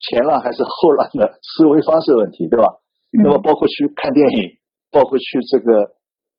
[0.00, 2.80] 前浪还是后浪的思维方式问题，对吧？
[3.12, 4.58] 那么包括去看电影，
[4.90, 5.94] 包括去这个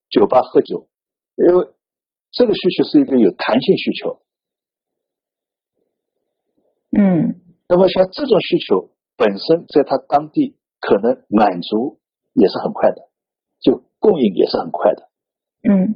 [0.10, 0.90] 酒吧喝酒，
[1.36, 1.68] 因为
[2.32, 4.22] 这个需求是一个有弹性需求。
[6.98, 7.38] 嗯。
[7.70, 12.02] 那么像这种需求本身，在他当地可能满足
[12.34, 12.98] 也是很快的，
[13.62, 15.10] 就供应也是很快的，
[15.64, 15.96] 嗯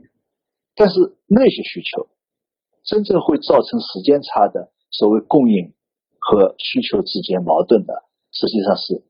[0.74, 0.96] 但是
[1.28, 2.08] 那些需求
[2.84, 5.74] 真正会造成时间差的所谓供应
[6.26, 7.94] 和需求之间矛盾的，
[8.32, 9.06] 实际上是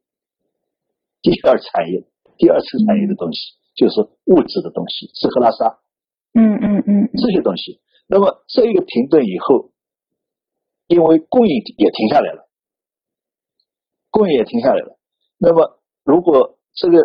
[1.22, 2.04] 第二产业、
[2.36, 5.80] 第二次产业的东西，就是物质的东西，吃喝拉撒
[6.34, 7.80] 嗯嗯嗯这些东西。
[8.08, 9.72] 那么这一个停顿以后，
[10.88, 12.50] 因为供应也停下来了，
[14.12, 15.00] 供应也停下来了。
[15.38, 16.98] 那么如果这个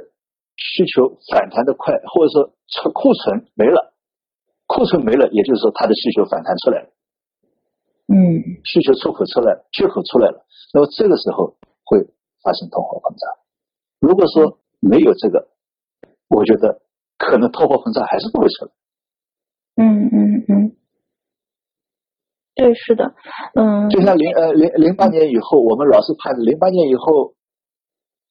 [0.56, 2.52] 需求反弹的快，或者说
[2.82, 3.94] 库库存没了，
[4.66, 6.90] 库存没了，也就是说它的需求反弹出来了。
[8.11, 10.44] 嗯需求出口出来了，缺口出来了，
[10.74, 12.02] 那么这个时候会
[12.42, 13.30] 发生通货膨胀。
[14.00, 15.48] 如果说没有这个，
[16.28, 16.82] 我觉得
[17.16, 18.72] 可能通货膨胀还是不会出来。
[19.76, 20.76] 嗯嗯嗯，
[22.56, 23.14] 对，是的，
[23.54, 27.36] 嗯就像零呃零零八年以后，我们老是盼着零八年以后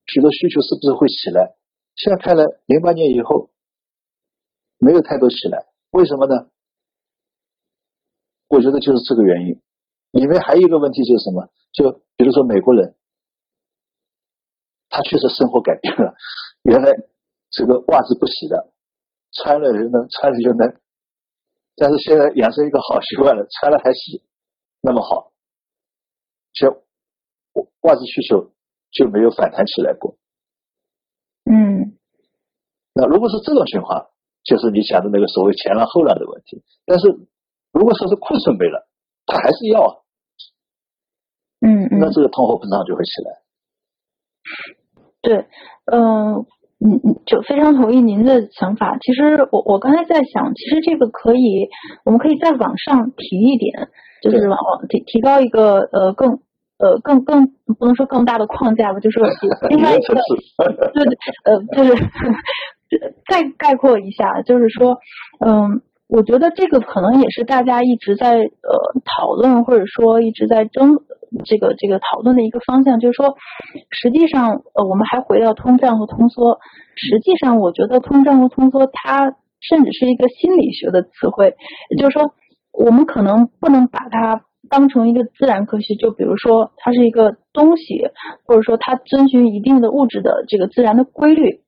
[0.07, 1.55] 许多需求是不是会起来？
[1.95, 3.49] 现在看来，零八年以后
[4.77, 6.49] 没有太多起来，为什么呢？
[8.49, 9.61] 我觉得就是这个原因。
[10.11, 11.49] 里面还有一个问题就是什么？
[11.71, 12.95] 就比如说美国人，
[14.89, 16.15] 他确实生活改变了，
[16.63, 16.91] 原来
[17.51, 18.73] 这个袜子不洗的，
[19.31, 20.79] 穿了就能穿了就能，
[21.75, 24.23] 但是现在养成一个好习惯了，穿了还洗，
[24.81, 25.31] 那么好，
[26.53, 26.83] 就
[27.81, 28.51] 袜子需求
[28.91, 30.17] 就没有反弹起来过。
[31.45, 31.97] 嗯
[32.93, 34.09] 那如果是这种情况，
[34.43, 36.63] 就是你讲的那个所谓前浪后浪的问题。
[36.85, 37.07] 但是
[37.71, 38.88] 如果说是库存没了，
[39.29, 39.95] 他还是要啊，
[41.61, 43.39] 嗯嗯，那这个通货膨胀就会起来。
[45.21, 45.45] 对，
[45.91, 46.35] 嗯
[46.79, 48.97] 嗯嗯，就非常同意您的想法。
[48.99, 51.67] 其实我我刚才在想，其实这个可以，
[52.05, 53.89] 我们可以再往上提一点，
[54.23, 56.39] 就是往往提提高一个呃更
[56.77, 59.19] 呃更更不能说更大的框架吧，就是
[59.69, 60.15] 另外一个，
[60.95, 61.93] 对对，呃，就是
[63.29, 64.97] 再概括一下，就是说，
[65.45, 70.97] 嗯，我觉得这个可能也是大家一直在呃讨论，或者说一直在争
[71.45, 73.35] 这个这个讨论的一个方向，就是说，
[73.91, 76.59] 实际上，呃，我们还回到通胀和通缩，
[76.95, 81.55] 实际上，我觉得通胀和通缩它甚至是一个心理学的词汇，
[81.91, 82.33] 也就是说，
[82.73, 84.41] 我们可能不能把它。
[84.69, 88.09] 当成一个自然科学，就比如说它是一个东西，
[88.45, 91.61] 或者说它遵循一定的物质的这个自然的规律。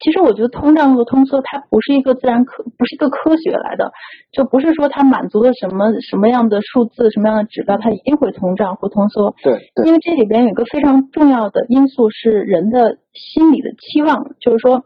[0.00, 3.90] 其实我觉得通胀和通缩它不是一个自然科，不是一个科学来的，
[4.32, 9.34] 就不是说它满足了什么什么样的数字、什么样的指标，它一定会通胀或通缩。
[9.42, 14.84] 对对因为这里边有一个非常重要的因素是人的心理的期望，就是说，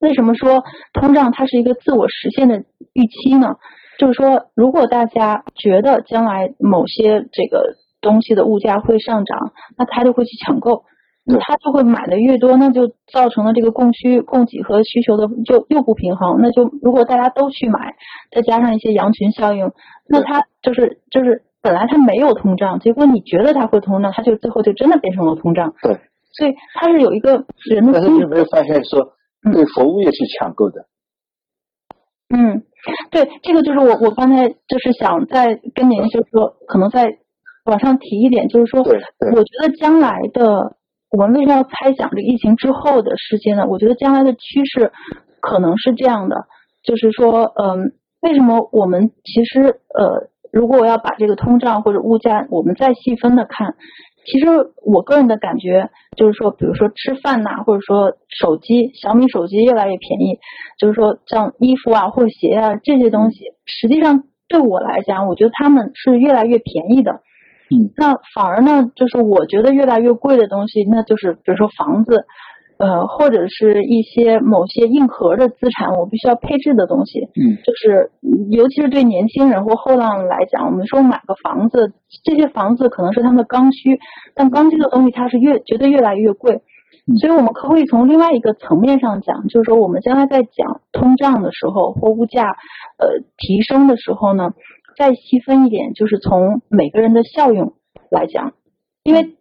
[0.00, 3.54] 为什么说通胀它是一个自我实现的预期呢？
[3.98, 9.38] 就是说，如果大家觉得将来某些这个东西的物价会上涨，
[9.78, 10.82] 那他就会去抢购，
[11.26, 16.36] 那他就会买的越多，那就造成了这个供需、供给和需求的就又不平衡。
[16.40, 17.94] 那就如果大家都去买，
[18.30, 19.72] 再加上一些羊群效应，
[20.06, 25.74] 那对它就是就是本来它没有通胀，结果你觉得它会通胀，它就最后就真的变成了通胀。
[25.82, 25.98] 对，
[26.32, 29.14] 所以它是有一个人的但是你有没有发现说，
[29.46, 30.86] 嗯对服务业去抢购的？
[32.36, 32.64] 嗯，
[33.10, 37.18] 对，这个就是我我刚才就是想再跟您就是说，可能再
[37.64, 40.76] 往上提一点，就是说，我觉得将来的
[41.16, 43.66] 我们为什么要猜想这个疫情之后的世界呢？
[43.68, 44.90] 我觉得将来的趋势
[45.40, 46.46] 可能是这样的，
[46.82, 53.76] 就是说，嗯，为什么我们其实呃，如果我要把这个通胀或者物价，我们再细分的看。
[54.26, 54.46] 其实
[54.82, 60.40] 我个人的感觉就是说，比如说吃饭呐、或者说手机，小米手机越来越便宜，
[60.78, 67.20] 就是说像衣服啊或者鞋啊这些东西，实际上对我来讲，我觉得他们是越来越便宜的。
[67.70, 72.26] 嗯，那反而呢，就是我觉得越来越贵的东西，那就是比如说房子，
[72.76, 77.20] 呃，或者是一些某些硬核的资产，我必须要配置的东西。
[77.20, 81.92] 嗯，就是嗯尤其是对年轻人或后浪来讲，我们说买个房子，
[82.22, 83.98] 这些房子可能是他们的刚需，
[84.34, 86.56] 但刚需的东西它是越觉得越来越贵。
[87.06, 92.44] 嗯所以，我们可不可以从另外一个层面上讲，就是说，我们将来在讲通胀的时候或物价
[92.96, 94.52] 呃提升的时候呢，
[94.96, 97.74] 再细分一点，就是从每个人的效用
[98.10, 98.52] 来讲，
[99.02, 99.36] 因为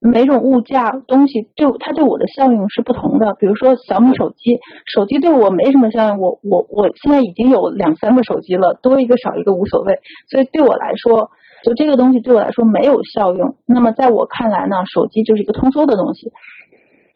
[0.00, 3.34] 每种物价东西对它对我的效用是不同的。
[3.34, 9.98] 比如说小米手机，手机对我没什么效用，我我我现在已经有两三个手机了，多一个少一个无所谓。
[10.28, 11.30] 所以对我来说，
[11.64, 13.56] 就这个东西对我来说没有效用。
[13.66, 16.32] 那么在我看来呢，手机就是一个通缩的东西，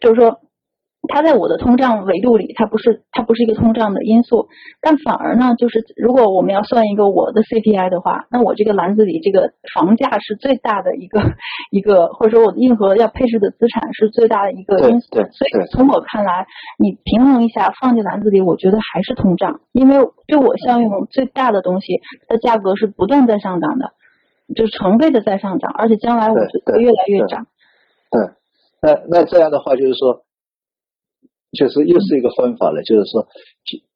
[0.01, 0.41] 就是说。
[1.09, 4.49] 它在我的通胀维度里，它不是它不是一个通胀的因素，
[4.81, 11.21] 但反而呢，就是如果我们要算一个我的 CPI 的话，那我这个篮子里这个房价是最大的一个
[11.71, 15.09] 一个，或者说我的硬核要配置的资产是最大的一个因素。
[15.11, 16.47] 对对所以从我看来，
[16.79, 19.97] 你平衡一下放进篮子里，我觉得还是通胀，因为
[20.27, 23.93] 对我效用最大的东西，它的价格是不断在上涨的，
[24.55, 27.47] 就是成倍的在上涨，而且将来我对觉得越来越涨。
[28.11, 28.23] 对，
[28.81, 30.23] 那那这样的话就是说，
[31.57, 33.27] 就是又是一个方法了，就是说，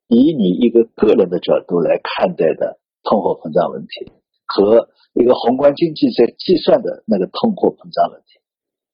[0.09, 4.11] 以你一个个人的角度来看待的通货膨胀问题，
[4.47, 8.41] 和一个宏观经济在计算的那个通货膨胀问题。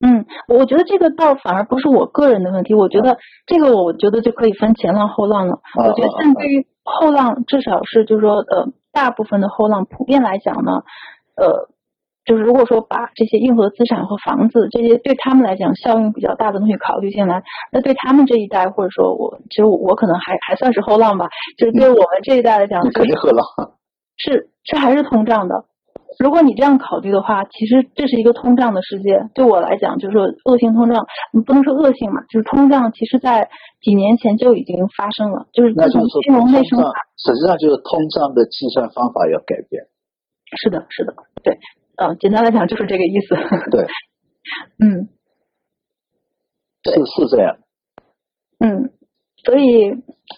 [0.05, 5.55] 嗯，我觉得这个倒反而不是我个人的问题，我觉得这个我觉得就可以分前浪后浪了。
[5.55, 10.83] 啊我觉得啊但对于后浪，至少是就是说呃大部分的后浪普遍来讲呢，
[11.37, 11.71] 呃。
[12.27, 23.45] 就是如果说把这些硬核资产和房子这些对他们来讲效应比较大的东西考虑进来，那对他们这一代或者说我其实我我可能还还算是后浪吧，就是对我们这一代来讲肯定后浪，
[24.19, 25.65] 是这还是通胀的。
[26.19, 29.29] 如果你这样考虑的话，其实这是一个通胀的世界。
[29.35, 33.51] 对我来讲，就是说恶性通胀，你不能说恶性嘛，就是通胀，其实在
[33.83, 36.81] 几年前就已经发生了，就是那就是说自从金融内生。
[37.19, 39.85] 实际上就是通胀的计算方法要改变。
[40.57, 41.13] 是的，是的，
[41.43, 41.59] 对，
[41.97, 43.35] 呃，简单来讲就是这个意思。
[43.71, 43.87] 对，
[44.79, 45.09] 嗯
[46.85, 47.57] 是是这样。
[48.59, 48.91] 嗯，
[49.45, 49.93] 所以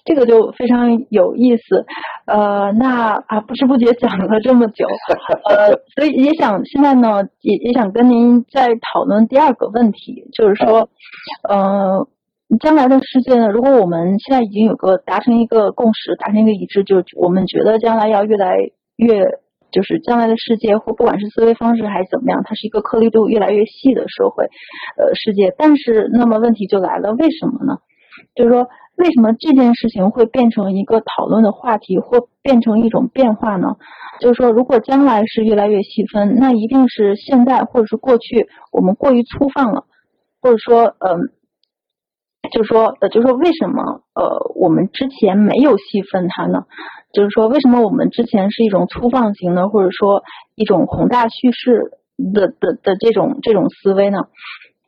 [0.05, 1.85] 这个就非常有意思。
[2.27, 4.87] 呃，那啊，不知不觉讲了这么久，
[5.49, 10.89] 呃，所以也想现在呢，也也想跟您再讨论第二个问题，就是说，
[11.49, 12.07] 呃，
[12.61, 18.57] 将来的世界呢，如果我们现在已经有个达成一个共识，达成一个一致，就我们觉得将来要越来
[18.97, 19.25] 越。
[19.71, 24.45] 就是将来的世界，或不管是思维方式还是怎么样，它是一个颗粒度越来越细的社会，
[24.97, 25.55] 呃，世界。
[25.59, 27.79] 但是，那么问题就来了，为什么呢？
[28.35, 33.77] 就是说，为什么这件事情会变成一个讨论的话题，或变成一种变化呢？
[34.21, 39.85] 就是说，如果将来是越来越细分，那一定是现在或者是过去我们过于粗放了，
[40.41, 41.31] 或者说，嗯、
[42.51, 46.65] 就是说，呃，就是说，为什么呃我们之前没有细分它呢？
[47.13, 50.23] 就是说，为什么我们之前是一种粗放型的，或者说
[50.55, 51.93] 一种宏大叙事
[52.33, 54.19] 的的的这种这种思维呢？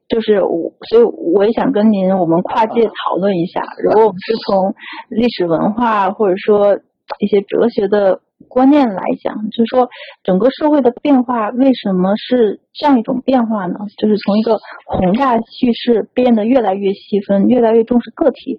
[0.08, 4.74] 就是我，所以我也想跟您我们跨界讨论一下，如果我们是从
[5.08, 6.80] 历史文化或者说
[7.20, 9.88] 一些哲学的观念来讲，就是说
[10.24, 13.78] 整个社会的变化为什么是这样一种变化呢？
[13.98, 18.58] 就是从一个宏大叙事变得越来越细分，越来越重视个体，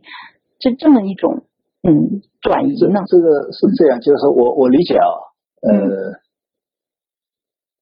[0.58, 1.44] 这这么一种
[1.84, 3.02] 嗯转移这呢？
[3.08, 5.08] 这个是这样，就是说我我理解啊，
[5.62, 6.20] 呃，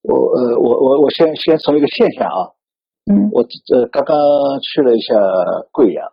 [0.04, 2.56] 我呃我我我先先从一个现象啊，
[3.12, 3.30] 嗯。
[3.32, 3.42] 我
[3.76, 4.16] 呃刚刚
[4.62, 5.16] 去了一下
[5.72, 6.12] 贵阳，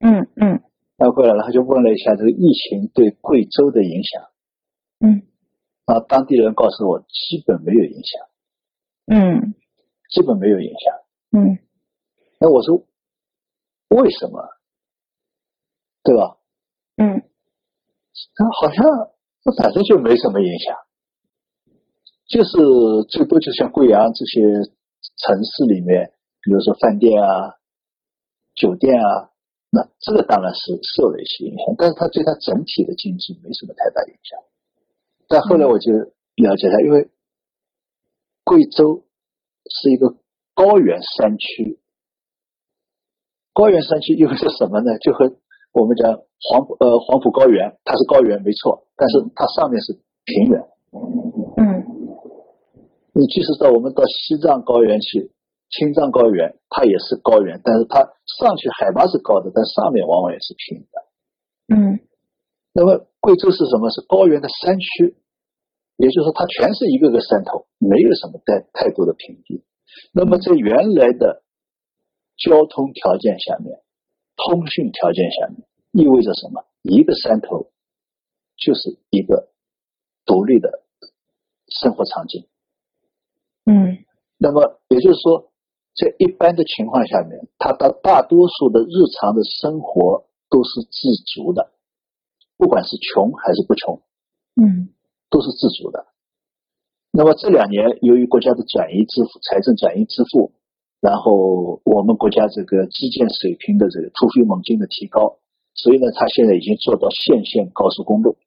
[0.00, 0.62] 嗯嗯。
[0.96, 4.22] 然后过来了，他就问了一下这个疫情对贵州的影响，
[5.00, 5.22] 嗯。
[5.86, 8.26] 啊，当地人告诉我基本没有影响，
[9.06, 9.54] 嗯。
[10.10, 10.94] 基本没有影响。
[11.40, 11.58] 嗯。
[12.40, 12.84] 那我说
[13.88, 14.42] 为什么？
[16.04, 16.36] 对吧？
[17.02, 17.22] 嗯
[18.34, 18.84] 他好像
[19.42, 20.76] 这反正就没什么影响，
[22.28, 22.50] 就是
[23.08, 24.40] 最多就像贵阳这些
[25.16, 27.56] 城市里面，比如说饭店啊、
[28.54, 29.30] 酒店啊，
[29.70, 34.38] 那这个当然是受了一些影响，但是它对它整体的经济没什么太大影响。
[35.26, 37.10] 但后来我就了解了，因为
[38.44, 39.04] 贵州
[39.66, 40.16] 是一个
[40.54, 41.80] 高原山区，
[43.52, 44.98] 高原山区又是什么呢？
[44.98, 45.36] 就和
[45.72, 50.60] 我们讲黄埔呃黄埔高原，它是高原没错，但是它上面是平原。
[51.56, 51.84] 嗯
[53.14, 55.32] 你即使到我们到西藏高原去，
[55.68, 58.00] 青藏高原，它也是高原，但是它
[58.40, 61.76] 上去海拔是高的，但上面往往也是平的。
[61.76, 62.00] 嗯
[62.72, 63.90] 那么贵州是什么？
[63.90, 65.16] 是高原的山区，
[65.96, 69.62] 也就是说它全是一个个山头，没有什么太太多的平地。
[70.12, 71.42] 那么在原来的
[72.38, 73.78] 交通条件下面，
[74.36, 76.64] 通讯条件下面，意味着什么？
[76.82, 77.70] 一个山头
[78.56, 79.50] 就是一个
[80.24, 80.82] 独立的
[81.68, 82.46] 生活场景。
[83.66, 84.04] 嗯
[84.38, 85.52] 那么也就是说，
[85.94, 91.72] 在一般的情况下面，他的大多数的日常的生活都是自足的，
[92.56, 94.02] 不管是穷还是不穷，
[94.56, 94.92] 嗯
[95.30, 96.06] 都是自足的。
[97.12, 100.52] 那么这两年，由于国家的转移支付、财政转移支付，
[101.02, 105.42] 然后我们国家这个基建水平的这个突飞猛进的提高，
[105.74, 108.38] 所以呢，它现在已经做到县县高速公路，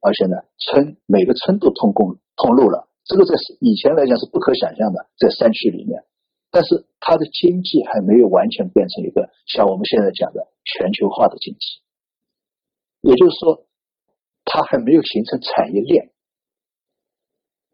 [0.00, 2.86] 而且呢，村每个村都通公通路了。
[3.02, 6.04] 这个在以前来讲是不可想象的，在山区里面。
[6.52, 11.82] 但是它的经济还没有完全变成一个像我们现在讲的全球化的经济，
[13.02, 13.66] 也就是说，
[14.44, 16.12] 它还没有形成产业链。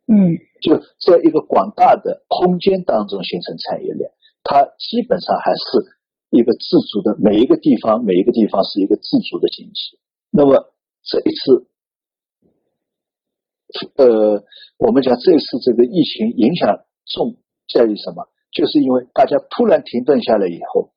[0.06, 4.10] 嗯，就在一个广大的空间当中形成产业链，
[4.42, 5.96] 它基本上还是
[6.28, 9.98] 一个自主的，每一个地方每一个地方是一个自主的经济。
[10.30, 11.66] 那么这一次，
[13.96, 14.44] 呃，
[14.76, 17.36] 我们讲这次这个疫情影响重
[17.72, 18.28] 在于什么？
[18.52, 20.92] 就是因为大家突然停顿下来以后，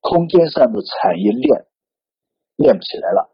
[0.00, 1.66] 空间上的产业链
[2.56, 3.30] 链不起来了，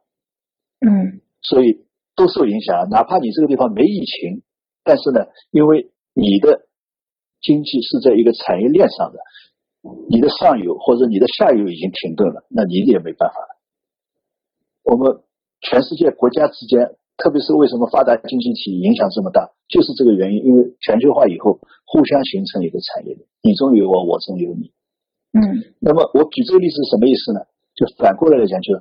[0.87, 2.89] 嗯，所以都受影响。
[2.91, 4.43] 哪怕你这个地方没疫情。
[4.89, 6.65] 但是呢，因为你的
[7.45, 9.21] 经济是在一个产业链上的，
[10.09, 13.61] 你的上游或者你的下游已经停顿了，那你也没办法了。
[14.83, 15.21] 我们
[15.61, 20.47] 全世界国家之间，特别是为什么发达经济体影响这么大，就是这个原因。
[20.47, 24.73] 因为全球化以后，互相形成一个产业链，你中有我，我中有你。
[25.37, 25.77] 嗯。
[25.81, 27.41] 那么我举这个例子是什么意思呢？
[27.77, 28.81] 就反过来来讲，就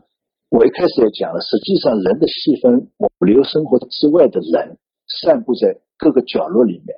[0.49, 5.79] 我一开始也讲了，实际上人的细分我流生活之外的人，散布在。
[5.99, 6.95] 各个角落里面，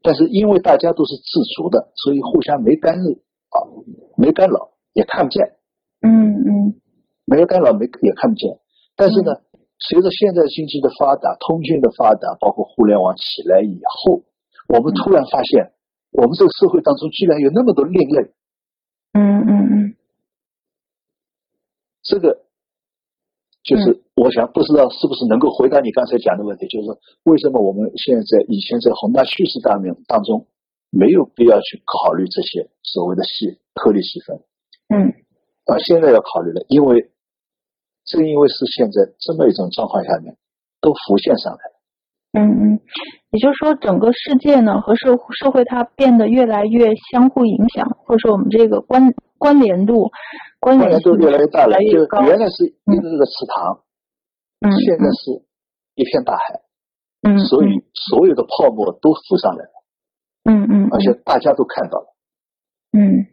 [0.00, 3.10] 但是因为大家都是自足的，所以互相没干扰
[3.52, 3.60] 啊，
[4.16, 5.44] 没干扰也看不见。
[6.00, 6.80] 嗯嗯，
[7.26, 8.58] 没有干扰没也看不见。
[8.96, 9.32] 但是呢，
[9.78, 14.24] 随着现在经济的发达、通讯的发达，包括互联网起来以后，
[14.72, 15.70] 我们突然发现，
[16.10, 18.32] 我们这个社会当中居然有那么多另类。
[19.12, 19.96] 嗯嗯嗯，
[22.00, 22.47] 这个。
[23.68, 30.46] 就是我想不知道是不是能够回答你刚才讲的问题，就是说为什么我们现在以前在宏大叙事当面当中
[30.88, 34.40] 没有必要去考虑这些所谓的细颗粒细分？
[34.88, 35.12] 嗯，
[35.66, 37.10] 啊，现在要考虑了，因为
[38.06, 40.34] 正因为是现在这么一种状况下面
[40.80, 41.76] 都浮现上来了。
[42.32, 42.80] 嗯嗯，
[43.32, 50.10] 也就是说整个世界呢和社社会它变得越来越相互影响，或者说我们这个关关联度。
[50.76, 53.80] 关联度越来越大了，就原来是一个个池塘，
[54.60, 55.42] 嗯，现在是
[55.94, 56.60] 一片大海，
[57.22, 59.70] 嗯，所以所有的泡沫都浮上来了，
[60.44, 62.14] 嗯嗯，而且大家都看到了，
[62.92, 63.26] 嗯，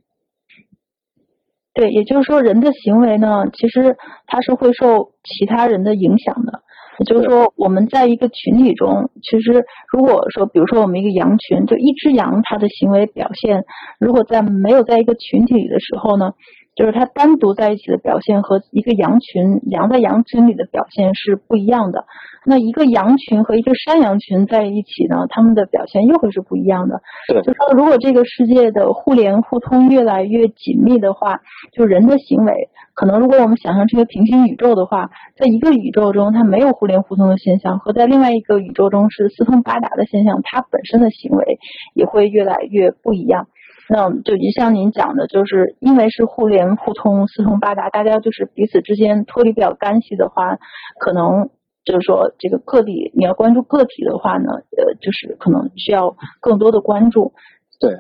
[1.73, 6.63] 对，也就是说人的行为呢，其实它是会受其他人的影响的，
[6.99, 13.65] 也就是说我们在一个群体中，其实如果说比如说我们一个羊群，就一只羊它的行为表现，
[13.99, 16.33] 如果在没有在一个群体里的时候呢？
[16.75, 22.05] 就是它单独在一起的表现和一个羊群羊在羊群里的表现是不一样的。
[22.45, 27.01] 那一个羊群和一个山羊群在一起呢，它们的表现又会是不一样的。
[27.27, 31.39] 对，就说如果这个世界的互联互通越来越紧密的话，
[31.71, 41.57] 就人的行为可能，如果我们想象这个平行宇宙的话，在一个宇宙中它没有互联互通的现象，和在另外一个宇宙中是四通八达的现象，它本身的行为
[41.93, 43.47] 也会越来越不一样。
[43.89, 50.57] 那就就像您讲的，就是因为是互联互通、四通八达，大家就是彼此之间脱离不了干系的话，
[50.99, 51.49] 可能
[51.83, 57.33] 就是说这个个体，你要关注个体的话呢，呃，就是可能需要更多的关注。
[57.79, 57.91] 对，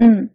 [0.00, 0.30] 嗯，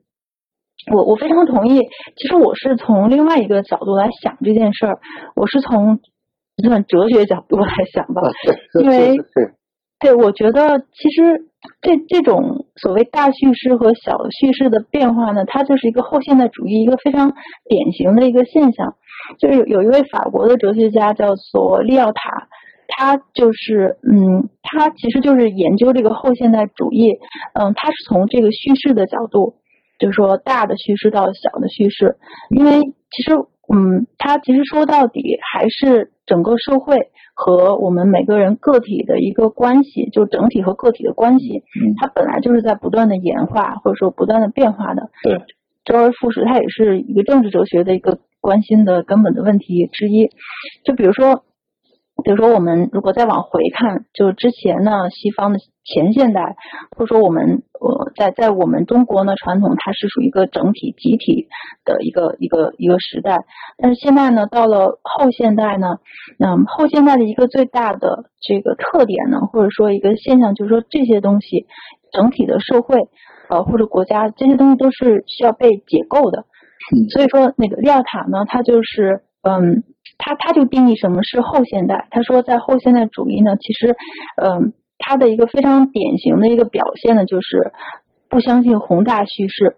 [0.94, 1.80] 我我非常同意。
[2.16, 5.00] 其实我是从另外一个角度来想这件事儿，
[5.36, 6.00] 我是从
[6.64, 8.22] 算哲学角度来想吧，
[8.82, 9.18] 因为
[10.02, 11.48] 对，我觉得其实。
[11.80, 17.34] 这这种所谓大叙事和小叙事的变化呢，它就是一个后现代主义一个非常
[17.70, 18.96] 典型的一个现象。
[19.38, 22.48] 就是有有一位法国的哲学家叫做利奥塔，
[22.88, 27.12] 他就是嗯，他其实就是研究这个后现代主义。
[27.54, 29.54] 嗯，他是从这个叙事的角度，
[30.00, 32.16] 就是说大的叙事到小的叙事，
[32.50, 33.36] 因为其实
[33.72, 37.12] 嗯，他其实说到底还是整个社会。
[37.34, 41.64] 和我们每个人个体的一个关系，就整体和个体的关系，
[41.98, 45.10] 它本来就是在不断的演化，或者说不断的变化的。
[45.24, 45.42] 对，
[45.84, 50.30] 周而复始，它也是一个政治哲学的一个关心的根本的问题之一。
[50.86, 51.44] 就比如说。
[52.24, 56.56] 比如说，我们如果再往回看，就之前呢，西方的前现代，
[56.96, 61.48] 或者说我们呃，在在我们中国呢，传统它是属于一个整体集体
[61.84, 63.40] 的一个一个一个时代。
[63.78, 65.98] 但是现在呢，到了后现代呢，
[66.40, 71.66] 嗯后现代的一个最大的这个特点呢，或者说一个现象，就是说这些东西，
[72.12, 72.98] 整体的社会
[73.50, 76.46] 呃或者国家这些东西都是需要被解构的。
[77.14, 79.84] 所以说，那个利奥塔呢，它就是嗯。
[80.18, 82.08] 他他就定义什么是后现代。
[82.12, 83.96] 他说，在后现代主义呢，其实，
[84.36, 87.72] 嗯，他的一个非常典型的一个表现呢，就是
[88.30, 89.78] 不相信宏大叙事，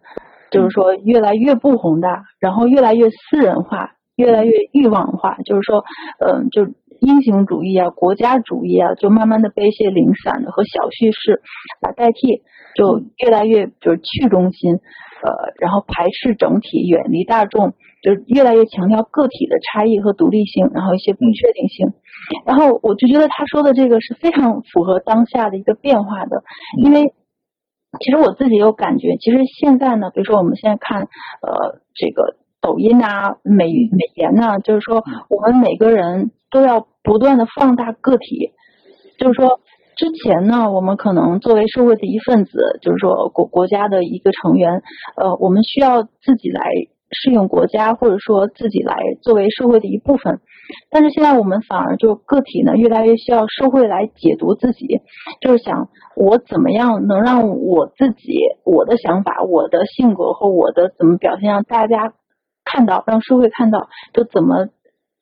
[0.52, 5.86] 就是说越来越不宏大，然后越来越私人化，越来越欲望化，就是说，
[6.20, 6.66] 嗯，就
[7.00, 11.42] 英雄主义啊，国家主义啊，就慢慢的被一些零散的和小叙事
[11.80, 12.42] 来代替。
[12.76, 21.94] 就越来越就是去中心，呃，然后排斥整体，远离大众，就越来越强调个体的差异和独立性，然后一些不确定性。
[22.46, 26.44] 然后我就觉得他说的这个是非常符合当下的一个变化的，
[26.84, 27.14] 因为
[28.00, 38.52] 其实我自己有感觉，其实现在呢，比如说我们现在看呃这个抖音啊、美美颜呐，就是说我们每个人都要不断的放大个体，
[39.18, 39.62] 就是说。
[39.96, 44.82] 之前呢，我们可能作为社会的一份子，就是说国国家的一个成员，
[45.16, 46.64] 呃，我们需要自己来
[47.14, 50.40] 适应国家，或者说自己来作为社会的一部分。
[50.90, 55.02] 但是现在我们反而就个体呢，越来越需要社会来解读自己，
[55.42, 62.14] 就是想我怎么样能让我自己、我的想法、我的性格和我的怎么表现让大家
[62.66, 64.68] 看到，让社会看到，就怎么。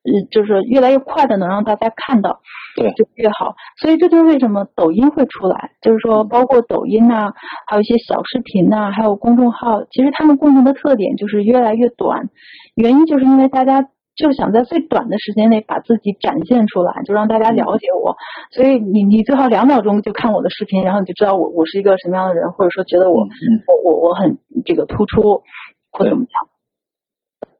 [0.04, 2.40] 嗯，就是越来越快的能让大家看到，
[2.76, 3.54] 对，就越好。
[3.80, 7.32] 所以这就是为什么抖音会出来，就是说包括抖音呐，
[7.68, 12.30] 还有一些小视频呐，还有公众号，其实他们共同的特点就是越来越短。
[12.74, 18.16] 原因就是因为大家就想在最短的时间内把自己展现出来，就让大家了解我。
[18.52, 25.44] 所以你你最好两秒钟就看我的视频，然后你就知道我我是一个什么样的人，或者说觉得我我我我很这个突出
[25.92, 26.51] 或怎么样。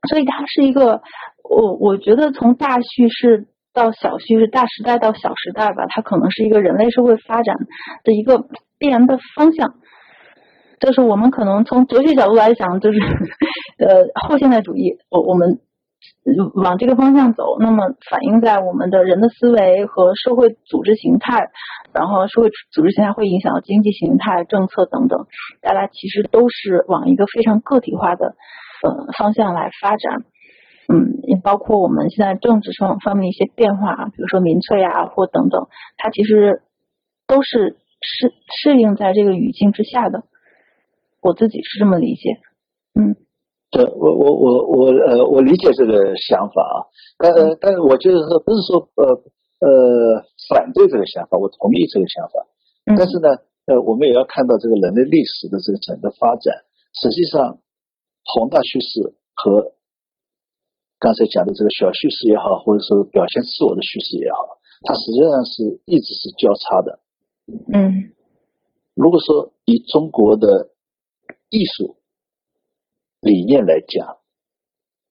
[0.10, 1.02] 所以它是一个。
[1.44, 7.58] 我我觉得从大叙事到小叙事，大时代到小时代吧，它可能是一个人类社会发展
[8.06, 8.46] 的一个
[8.80, 9.74] 必然的方向。
[10.80, 13.00] 就是我们可能从哲学角度来讲，就是
[13.84, 15.60] 呃后现代主义，我我们
[16.64, 21.50] 往这个方向走，那么反映在我们的人的思维和社会组织形态，
[21.94, 25.26] 然后社会组织形态会影响到经济形态、政策等等，
[25.62, 28.36] 大家其实都是往一个非常个体化的
[28.82, 30.26] 呃方向来发展。
[30.88, 36.64] 嗯，也包括我们现在政治上方面一些变化，比如说民粹啊，或等等，它其实
[37.28, 40.24] 都是适适应在这个语境之下的。
[41.22, 42.42] 我自己是这么理解。
[43.00, 43.16] 嗯，
[43.70, 46.78] 对我我我我呃，我理解这个想法啊，
[47.18, 47.32] 但
[47.62, 49.06] 但是我就是说，不是说呃
[49.62, 52.44] 呃反对这个想法，我同意这个想法。
[52.98, 53.30] 但是呢，
[53.68, 56.52] 呃，我们也要看到这个人类历史的这个整个发展，
[57.00, 57.60] 实际上
[58.24, 59.74] 宏大叙事和
[61.00, 67.00] 刚才讲的这个小叙事也好，或者说表现自我的叙事也好，它实际上是一直是交叉的。
[67.74, 68.14] 嗯，
[68.94, 70.70] 如果说以中国的
[71.50, 71.98] 艺术
[73.20, 74.20] 理念来讲，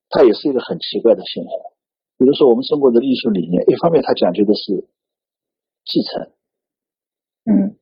[0.08, 1.52] 它也是一个很奇怪的现象。
[2.18, 4.88] 比如说，我们中国的艺术理念，一方面它讲究的是
[5.84, 6.32] 继承。
[7.46, 7.76] 嗯，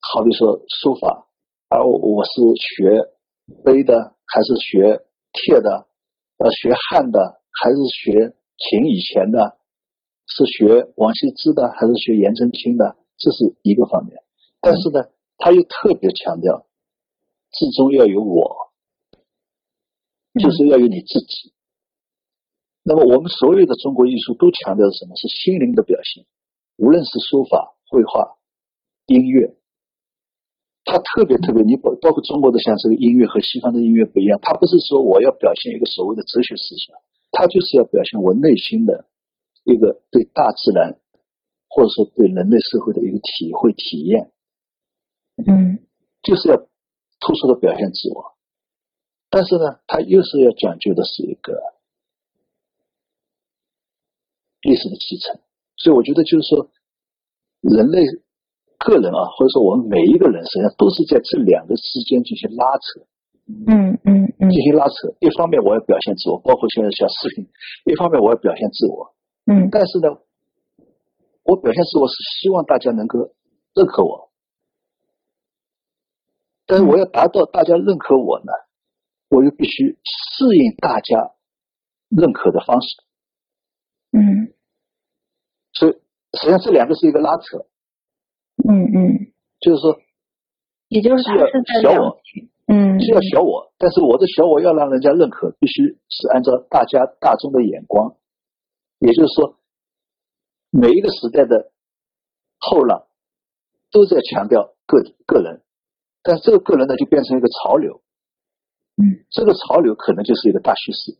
[0.00, 1.28] 好比说书法，
[1.68, 3.12] 而我是学
[3.64, 5.86] 碑的，还是学帖的？
[6.38, 9.58] 呃，学汉的还是学秦以前的？
[10.26, 12.96] 是学王羲之的还是学颜真卿的？
[13.18, 14.22] 这是一个方面。
[14.60, 16.66] 但是呢，他又特别强调，
[17.50, 18.72] 至终要有我，
[20.40, 21.52] 就是要有你自己。
[22.82, 25.14] 那么，我们所有的中国艺术都强调的什么？
[25.16, 26.24] 是心灵的表现，
[26.76, 28.38] 无论是书法、绘画、
[29.06, 29.56] 音乐。
[30.84, 36.96] 它特别特别，你包包括中国的像这个音乐和西方的音乐不一样，它不是说我要表现一个所谓的哲学思想，
[37.30, 39.06] 它就是要表现我内心的
[39.64, 40.98] 一个对大自然
[41.68, 44.32] 或者说对人类社会的一个体会体验，
[45.46, 45.78] 嗯，
[46.22, 46.56] 就是要
[47.20, 48.34] 突出的表现自我，
[49.30, 51.60] 但是呢，它又是要讲究的是一个
[54.62, 55.40] 历史的继承，
[55.76, 56.68] 所以我觉得就是说
[57.60, 58.02] 人类。
[58.84, 63.00] 个人啊，或者说我们每一个人，实际上都是在这两个之间进行拉扯，
[63.66, 65.14] 嗯嗯嗯，进行拉扯。
[65.20, 67.46] 一方面我要表现自我，包括现在像视频；
[67.84, 69.14] 一方面我要表现自我，
[69.46, 69.68] 嗯。
[69.70, 70.08] 但是呢，
[71.44, 73.18] 我表现自我是希望大家能够
[73.74, 74.30] 认可我，
[76.66, 78.52] 但是我要达到大家认可我呢，
[79.28, 81.32] 我又必须适应大家
[82.08, 82.88] 认可的方式，
[84.12, 84.54] 嗯。
[85.72, 85.92] 所以
[86.38, 87.66] 实际上这两个是一个拉扯。
[88.56, 89.98] 嗯嗯，就是说，
[90.88, 92.20] 也就是他是在小我，
[92.66, 98.16] 嗯，是要小我，但是我的小我要让人家认可，必须是按照大家大众的眼光，
[98.98, 99.58] 也就是说，
[100.70, 101.72] 每一个时代的
[102.58, 103.06] 后浪
[103.90, 105.62] 都在强调个个人，
[106.22, 108.02] 但这个个人呢，就变成一个潮流，
[108.96, 111.18] 嗯，这个潮流可能就是一个大趋势，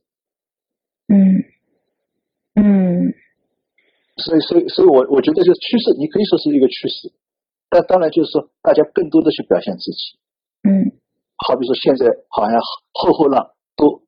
[1.09, 1.45] 嗯。
[2.55, 3.15] 嗯，
[4.19, 7.11] 所以所以所以我我觉得这趋势，你可以说是一个趋势。
[7.73, 10.21] 那当然就是说，大家更多的去表现自己，
[10.69, 10.93] 嗯，
[11.39, 12.61] 好比说现在好像
[12.93, 14.05] 后后浪都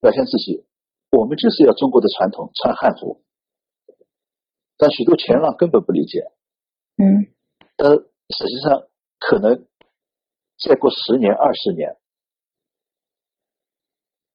[0.00, 0.66] 表现自己，
[1.12, 3.22] 我们就是要中国的传统穿汉服，
[4.76, 6.32] 但许多前浪根本不理解，
[6.98, 7.30] 嗯，
[7.78, 7.94] 呃，
[8.34, 8.82] 实际上
[9.20, 9.64] 可能
[10.58, 11.96] 再过十年、二十年，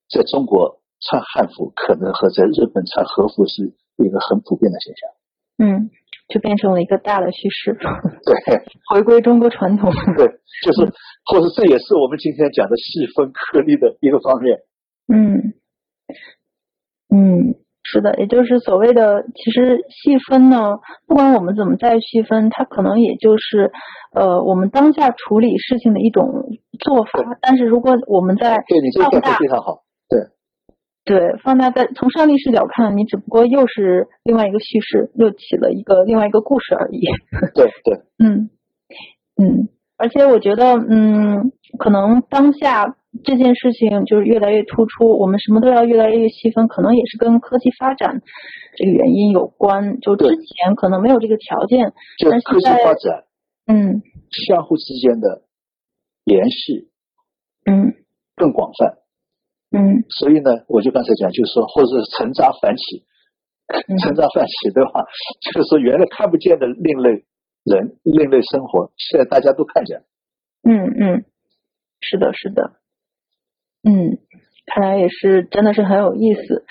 [0.08, 5.12] 在中国穿汉服可能和在日本穿和服是一个很普遍的现象。
[5.58, 5.92] 嗯，
[6.28, 7.78] 就变成了一个大的叙事。
[8.26, 8.62] 对，
[8.92, 9.92] 回归中国传统。
[10.18, 10.28] 对，
[10.64, 10.92] 就是，
[11.26, 14.60] 或者这也是我们今天讲的细分颗粒的一个方面。
[15.08, 15.54] 嗯，
[17.14, 20.78] 嗯，是的，也就是所谓的，其实细分呢，
[21.08, 23.72] 不管我们怎么再细分，它可能也就是
[24.14, 26.26] 呃我们当下处理事情的一种
[26.80, 27.38] 做法。
[27.42, 29.85] 但是如果我们在对你这个讲得非常好。
[31.06, 37.06] 对，放大在从上帝视角看，你只不过又是另外一个叙事，又起了一个另外一个故事而已。
[37.54, 38.50] 对对，嗯
[39.38, 48.22] 嗯，而且我觉得，嗯，可能当下这件事情就是越来越突出，我们什么都要越来越细分，可能也是跟科技发展
[48.76, 50.00] 这个原因有关。
[50.00, 53.26] 就之前可能没有这个条件，就科技发展
[53.68, 54.02] 嗯
[54.48, 55.44] 相互之间的
[56.24, 56.90] 联系
[57.66, 57.94] 嗯
[58.36, 59.05] 更广泛。
[59.76, 63.04] 嗯所以呢，我就刚才讲，就是说，或者是沉渣反起，
[63.88, 65.06] 嗯承渣反起，对吧？
[65.42, 67.26] 就是说，原来看不见的另类
[67.64, 70.04] 人、另类生活，现在大家都看见了。
[70.64, 71.26] 嗯嗯，
[72.02, 72.74] 是的，是的，
[73.84, 74.18] 嗯，
[74.66, 76.66] 看来也是真的是很有意思。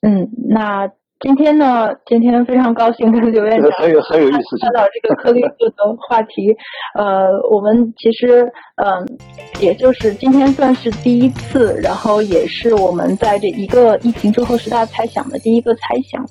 [0.00, 4.56] 嗯，那今天呢，今天非常高兴跟刘院长很有很有意思。
[4.60, 6.56] 探讨这个颗粒度的话题。
[6.94, 8.42] 呃，我们其实
[8.76, 9.18] 嗯、
[9.60, 16.24] 也就是今天算是第一次，然后也是我们在这一个疫情之后十大猜想的第一个猜想。